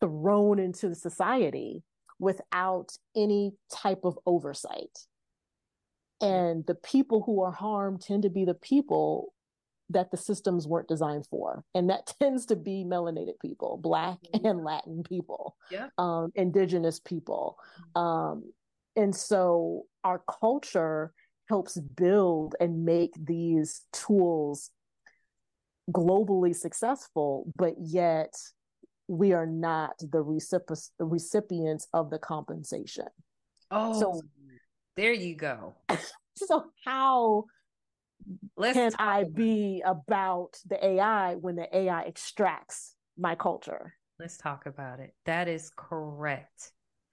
[0.00, 1.82] thrown into the society
[2.18, 4.98] without any type of oversight.
[6.20, 9.34] And the people who are harmed tend to be the people
[9.90, 11.64] that the systems weren't designed for.
[11.74, 14.46] And that tends to be melanated people, Black mm-hmm.
[14.46, 15.88] and Latin people, yeah.
[15.98, 17.58] um, Indigenous people.
[17.96, 18.00] Mm-hmm.
[18.00, 18.52] Um,
[18.96, 21.12] and so our culture
[21.48, 24.70] helps build and make these tools
[25.92, 28.34] globally successful, but yet
[29.08, 33.06] we are not the, recipro- the recipients of the compensation.
[33.70, 34.20] Oh, so
[34.96, 35.76] there you go.
[36.36, 37.44] so how
[38.56, 43.94] Let's can I be about the AI when the AI extracts my culture?
[44.18, 45.14] Let's talk about it.
[45.26, 46.72] That is correct.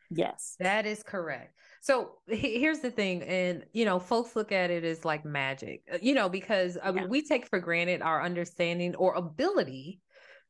[0.09, 0.55] Yes.
[0.59, 1.55] That is correct.
[1.81, 5.97] So here's the thing, and you know, folks look at it as like magic, uh,
[6.01, 9.99] you know, because I mean, we take for granted our understanding or ability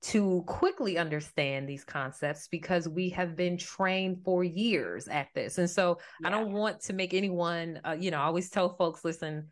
[0.03, 5.57] to quickly understand these concepts because we have been trained for years at this.
[5.57, 6.27] And so yeah.
[6.27, 9.47] I don't want to make anyone, uh, you know, I always tell folks, listen,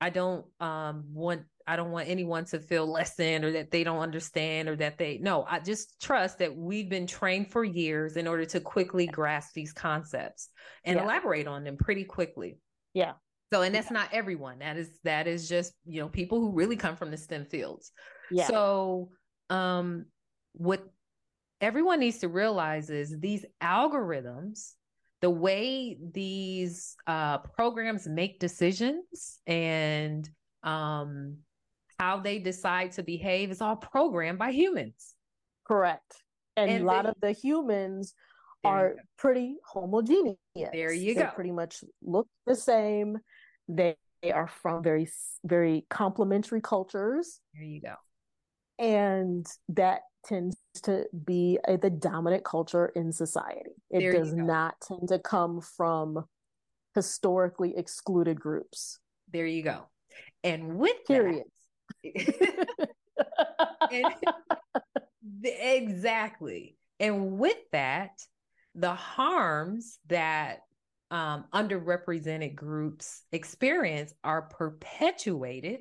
[0.00, 3.84] I don't um, want I don't want anyone to feel less than or that they
[3.84, 8.16] don't understand or that they no, I just trust that we've been trained for years
[8.16, 10.48] in order to quickly grasp these concepts
[10.84, 11.04] and yeah.
[11.04, 12.58] elaborate on them pretty quickly.
[12.94, 13.12] Yeah.
[13.52, 13.98] So and that's yeah.
[13.98, 14.60] not everyone.
[14.60, 17.92] That is that is just, you know, people who really come from the STEM fields.
[18.30, 18.46] Yeah.
[18.46, 19.10] So
[19.50, 20.06] um
[20.52, 20.82] what
[21.60, 24.72] everyone needs to realize is these algorithms
[25.20, 30.28] the way these uh, programs make decisions and
[30.62, 31.38] um,
[31.98, 35.14] how they decide to behave is all programmed by humans.
[35.66, 36.22] Correct.
[36.56, 38.14] And, and a lot they, of the humans
[38.64, 40.36] are pretty homogeneous.
[40.54, 41.30] There you they go.
[41.34, 43.18] Pretty much look the same.
[43.68, 45.08] They, they are from very,
[45.44, 47.40] very complementary cultures.
[47.54, 47.94] There you go.
[48.78, 53.70] And that tends to be a, the dominant culture in society.
[53.90, 56.24] It there does not tend to come from
[56.94, 58.98] historically excluded groups.
[59.32, 59.88] There you go.
[60.44, 61.50] And with periods.
[65.42, 66.76] exactly.
[67.00, 68.10] And with that,
[68.74, 70.60] the harms that
[71.10, 75.80] um, underrepresented groups experience are perpetuated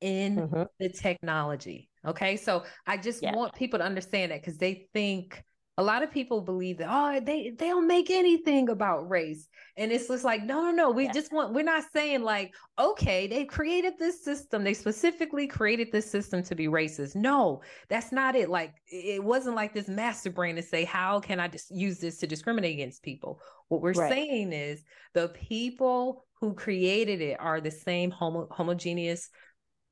[0.00, 0.62] in mm-hmm.
[0.78, 1.88] the technology.
[2.06, 2.36] Okay.
[2.36, 3.34] So I just yeah.
[3.34, 5.44] want people to understand that because they think
[5.76, 9.90] a lot of people believe that oh they they don't make anything about race and
[9.90, 11.12] it's just like no no no we yeah.
[11.12, 16.08] just want we're not saying like okay they created this system they specifically created this
[16.08, 20.54] system to be racist no that's not it like it wasn't like this master brain
[20.54, 24.10] to say how can i just use this to discriminate against people what we're right.
[24.10, 29.28] saying is the people who created it are the same homo- homogeneous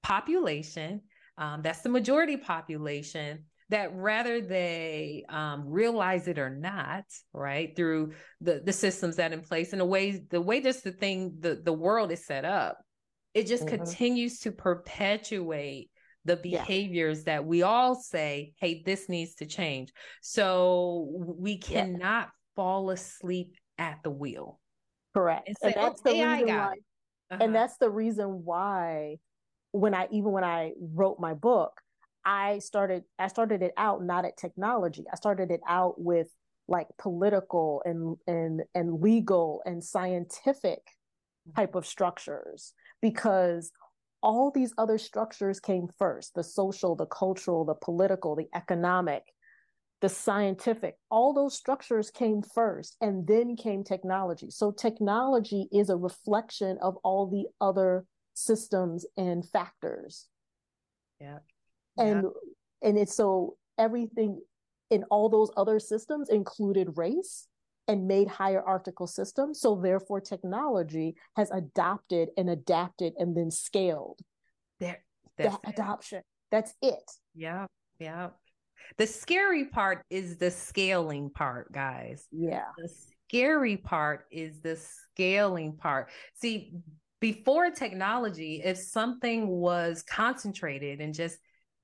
[0.02, 1.00] population
[1.38, 8.12] um, that's the majority population that rather they um, realize it or not, right, through
[8.40, 11.54] the the systems that in place and the way the way just the thing the
[11.54, 12.78] the world is set up,
[13.34, 13.76] it just mm-hmm.
[13.76, 15.90] continues to perpetuate
[16.24, 17.36] the behaviors yeah.
[17.36, 19.92] that we all say, hey, this needs to change.
[20.20, 21.08] So
[21.38, 22.30] we cannot yeah.
[22.54, 24.60] fall asleep at the wheel.
[25.14, 25.48] Correct.
[25.48, 26.74] And, say, and that's the reason why,
[27.30, 27.38] uh-huh.
[27.40, 29.16] and that's the reason why
[29.72, 31.72] when I even when I wrote my book,
[32.24, 35.04] I started I started it out not at technology.
[35.12, 36.28] I started it out with
[36.68, 41.52] like political and and and legal and scientific mm-hmm.
[41.56, 43.72] type of structures because
[44.22, 49.24] all these other structures came first the social the cultural the political the economic
[50.00, 55.96] the scientific all those structures came first and then came technology so technology is a
[55.96, 58.04] reflection of all the other
[58.34, 60.28] systems and factors.
[61.20, 61.38] Yeah.
[61.98, 62.88] And yeah.
[62.88, 64.40] and it's so everything
[64.90, 67.46] in all those other systems included race
[67.88, 69.60] and made hierarchical systems.
[69.60, 74.20] So therefore technology has adopted and adapted and then scaled.
[74.80, 75.02] There
[75.38, 75.60] that it.
[75.66, 76.22] adoption.
[76.50, 77.02] That's it.
[77.34, 77.66] Yeah
[78.02, 78.30] yeah.
[78.98, 82.26] The scary part is the scaling part guys.
[82.32, 82.64] Yeah.
[82.76, 82.88] The
[83.28, 86.10] scary part is the scaling part.
[86.34, 86.72] See
[87.22, 91.38] before technology if something was concentrated in just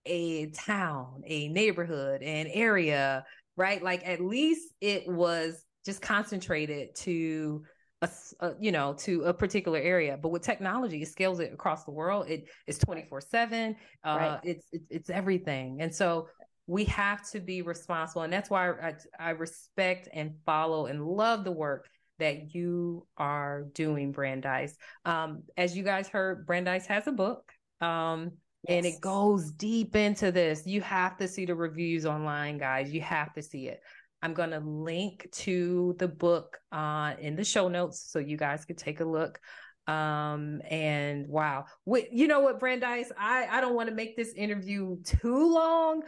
[0.05, 3.24] a town, a neighborhood, an area,
[3.57, 3.80] right?
[3.80, 7.62] Like at least it was just concentrated to
[8.03, 8.09] a,
[8.41, 10.18] a, you know to a particular area.
[10.20, 12.28] But with technology it scales it across the world.
[12.28, 14.41] It is 24 7 uh right.
[14.43, 15.80] it's, it's it's everything.
[15.80, 16.28] And so
[16.66, 18.22] we have to be responsible.
[18.22, 23.64] And that's why I, I respect and follow and love the work that you are
[23.74, 28.32] doing brandeis um as you guys heard brandeis has a book um
[28.66, 30.66] and it goes deep into this.
[30.66, 32.92] You have to see the reviews online, guys.
[32.92, 33.80] You have to see it.
[34.20, 38.64] I'm going to link to the book uh, in the show notes so you guys
[38.64, 39.38] can take a look.
[39.86, 44.32] Um, and wow, we, you know what, Brandeis, I, I don't want to make this
[44.34, 46.02] interview too long,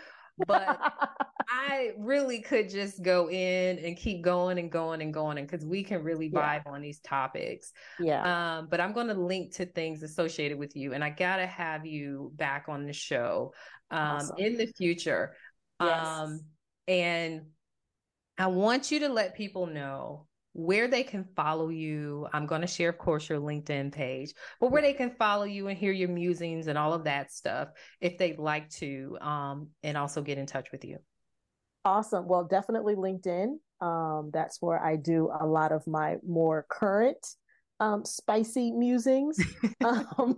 [0.47, 0.78] but
[1.51, 5.64] I really could just go in and keep going and going and going and because
[5.64, 6.72] we can really vibe yeah.
[6.72, 7.72] on these topics.
[7.99, 8.59] Yeah.
[8.59, 11.86] Um, but I'm going to link to things associated with you, and I gotta have
[11.86, 13.53] you back on the show
[13.91, 14.36] um, awesome.
[14.38, 15.34] in the future.
[15.80, 16.07] Yes.
[16.07, 16.41] Um,
[16.86, 17.43] and
[18.38, 22.26] I want you to let people know where they can follow you.
[22.32, 25.68] I'm going to share, of course, your LinkedIn page, but where they can follow you
[25.68, 27.68] and hear your musings and all of that stuff
[28.01, 30.98] if they'd like to, um, and also get in touch with you.
[31.84, 32.26] Awesome.
[32.28, 33.57] Well, definitely LinkedIn.
[33.80, 37.26] Um, that's where I do a lot of my more current
[37.80, 39.38] um, spicy musings,
[39.84, 40.36] um,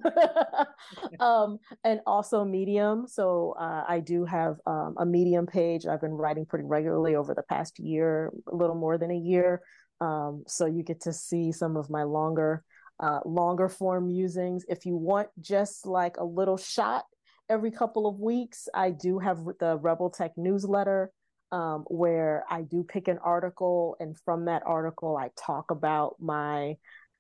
[1.20, 3.06] um, and also Medium.
[3.08, 5.86] So uh, I do have um, a Medium page.
[5.86, 9.60] I've been writing pretty regularly over the past year, a little more than a year.
[10.00, 12.64] Um, so you get to see some of my longer,
[13.00, 14.64] uh, longer form musings.
[14.68, 17.04] If you want just like a little shot
[17.48, 21.12] every couple of weeks, I do have the Rebel Tech newsletter.
[21.50, 26.76] Um, where I do pick an article, and from that article, I talk about my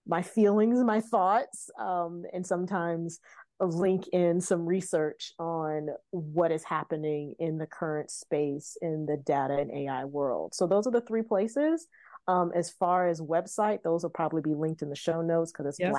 [0.06, 3.20] my feelings, my thoughts, um, and sometimes
[3.60, 9.56] link in some research on what is happening in the current space in the data
[9.56, 10.54] and AI world.
[10.54, 11.86] So those are the three places.
[12.28, 15.66] Um, as far as website, those will probably be linked in the show notes because
[15.66, 15.92] it's yep.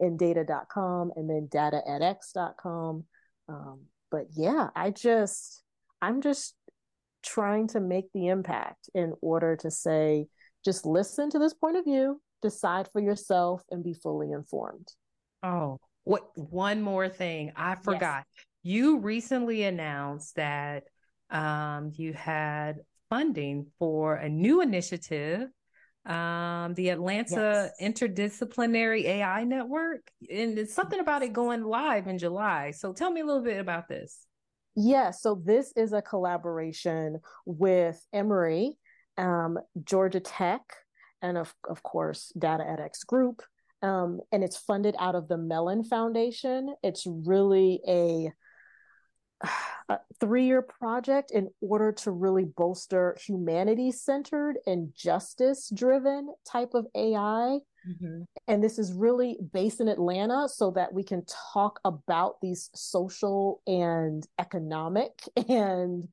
[0.00, 3.04] blackwomenindata.com and then dataedx.com.
[3.48, 3.80] Um,
[4.10, 5.62] but yeah, I just,
[6.00, 6.54] I'm just
[7.24, 10.28] trying to make the impact in order to say,
[10.64, 14.88] just listen to this point of view, decide for yourself, and be fully informed.
[15.42, 18.24] Oh, what one more thing I forgot.
[18.36, 18.46] Yes.
[18.62, 20.84] You recently announced that
[21.30, 22.80] um, you had
[23.14, 25.48] funding for a new initiative
[26.06, 27.94] um, the Atlanta yes.
[27.94, 32.72] Interdisciplinary AI Network, and it's something about it going live in July.
[32.72, 34.26] So tell me a little bit about this.
[34.76, 38.76] Yeah, so this is a collaboration with Emory,
[39.16, 40.60] um, Georgia Tech,
[41.22, 43.40] and of, of course, Data edX Group.
[43.80, 46.74] Um, and it's funded out of the Mellon Foundation.
[46.82, 48.30] It's really a a
[50.20, 56.86] three year project in order to really bolster humanity centered and justice driven type of
[56.94, 57.58] AI.
[57.88, 58.22] Mm-hmm.
[58.48, 63.60] And this is really based in Atlanta so that we can talk about these social
[63.66, 65.12] and economic
[65.48, 66.08] and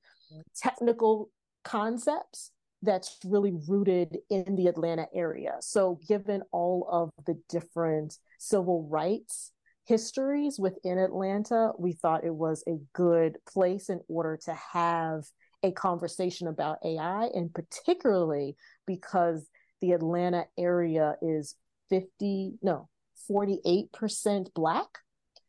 [0.56, 1.30] technical
[1.64, 2.52] concepts
[2.82, 5.56] that's really rooted in the Atlanta area.
[5.60, 9.52] So, given all of the different civil rights
[9.92, 15.26] histories within Atlanta, we thought it was a good place in order to have
[15.64, 18.56] a conversation about AI, and particularly
[18.88, 19.50] because
[19.82, 21.56] the Atlanta area is
[21.90, 22.88] 50, no,
[23.30, 24.88] 48% Black.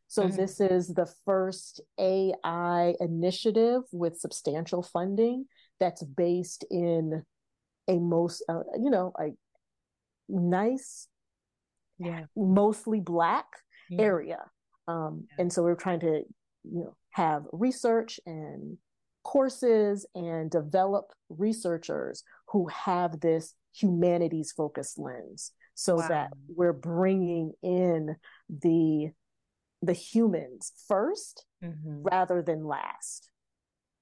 [0.09, 0.37] So, mm-hmm.
[0.37, 5.47] this is the first AI initiative with substantial funding
[5.79, 7.23] that's based in
[7.87, 9.29] a most, uh, you know, a
[10.29, 11.07] nice,
[11.99, 13.47] yeah, mostly Black.
[13.99, 14.39] Area.
[14.89, 15.43] Um, yeah.
[15.43, 16.23] And so we're trying to,
[16.65, 18.79] you know, have research and
[19.25, 26.09] courses and develop researchers who have this humanities focused lens so wow.
[26.09, 28.15] that we're bringing in
[28.49, 29.11] the
[29.81, 32.03] the humans 1st mm-hmm.
[32.03, 33.31] rather than last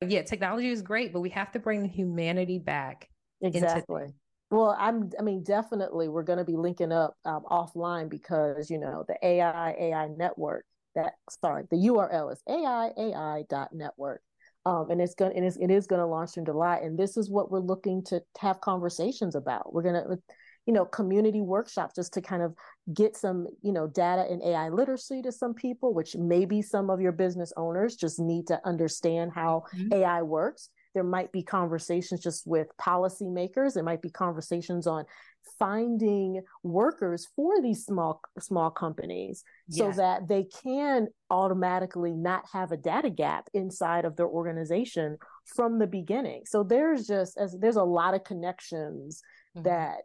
[0.06, 3.08] yeah technology is great but we have to bring the humanity back
[3.42, 4.06] exactly
[4.50, 5.10] well, I'm.
[5.18, 9.16] I mean, definitely, we're going to be linking up um, offline because you know the
[9.22, 10.64] AI AI network.
[10.96, 14.22] That sorry, the URL is aiai.network,
[14.66, 16.80] um, and it's going and it's, it is going to launch in July.
[16.82, 19.72] And this is what we're looking to have conversations about.
[19.72, 20.18] We're going to,
[20.66, 22.54] you know, community workshops just to kind of
[22.92, 27.00] get some, you know, data and AI literacy to some people, which maybe some of
[27.00, 29.94] your business owners just need to understand how mm-hmm.
[29.94, 33.74] AI works there might be conversations just with policymakers.
[33.74, 35.04] There might be conversations on
[35.58, 42.76] finding workers for these small small companies so that they can automatically not have a
[42.76, 46.42] data gap inside of their organization from the beginning.
[46.46, 49.22] So there's just as there's a lot of connections
[49.56, 49.64] mm-hmm.
[49.64, 49.98] that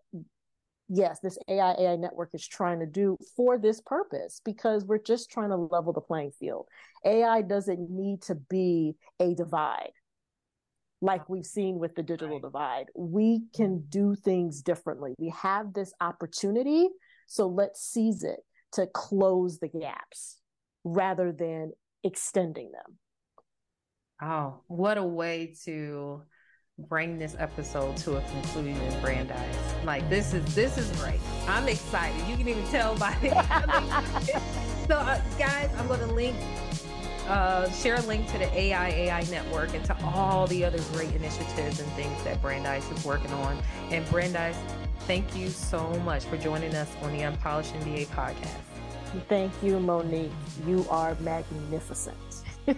[0.88, 5.32] yes, this AI AI network is trying to do for this purpose because we're just
[5.32, 6.68] trying to level the playing field.
[7.06, 9.92] AI doesn't need to be a divide
[11.02, 12.42] like we've seen with the digital right.
[12.42, 12.86] divide.
[12.96, 13.90] We can mm-hmm.
[13.90, 15.14] do things differently.
[15.18, 16.90] We have this opportunity,
[17.28, 18.40] so let's seize it
[18.74, 20.40] to close the gaps
[20.84, 21.74] rather than
[22.04, 22.98] extending them.
[24.22, 26.22] Oh, what a way to
[26.78, 29.56] bring this episode to a conclusion, Brandeis.
[29.84, 31.20] Like this is this is great.
[31.48, 32.20] I'm excited.
[32.28, 33.34] You can even tell by it.
[34.88, 36.36] so, uh, guys, I'm going to link
[37.28, 41.12] uh, share a link to the AI AI network and to all the other great
[41.14, 43.58] initiatives and things that Brandeis is working on.
[43.92, 44.58] And Brandeis,
[45.02, 48.58] thank you so much for joining us on the Unpolished MBA podcast.
[49.30, 50.32] Thank you, Monique.
[50.68, 52.18] You are magnificent.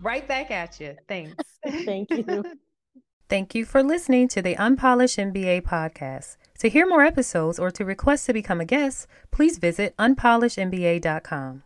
[0.00, 0.96] right back at you.
[1.08, 1.44] Thanks.
[1.84, 2.44] Thank you.
[3.28, 6.36] Thank you for listening to the Unpolished MBA podcast.
[6.60, 11.64] To hear more episodes or to request to become a guest, please visit unpolishedmba.com.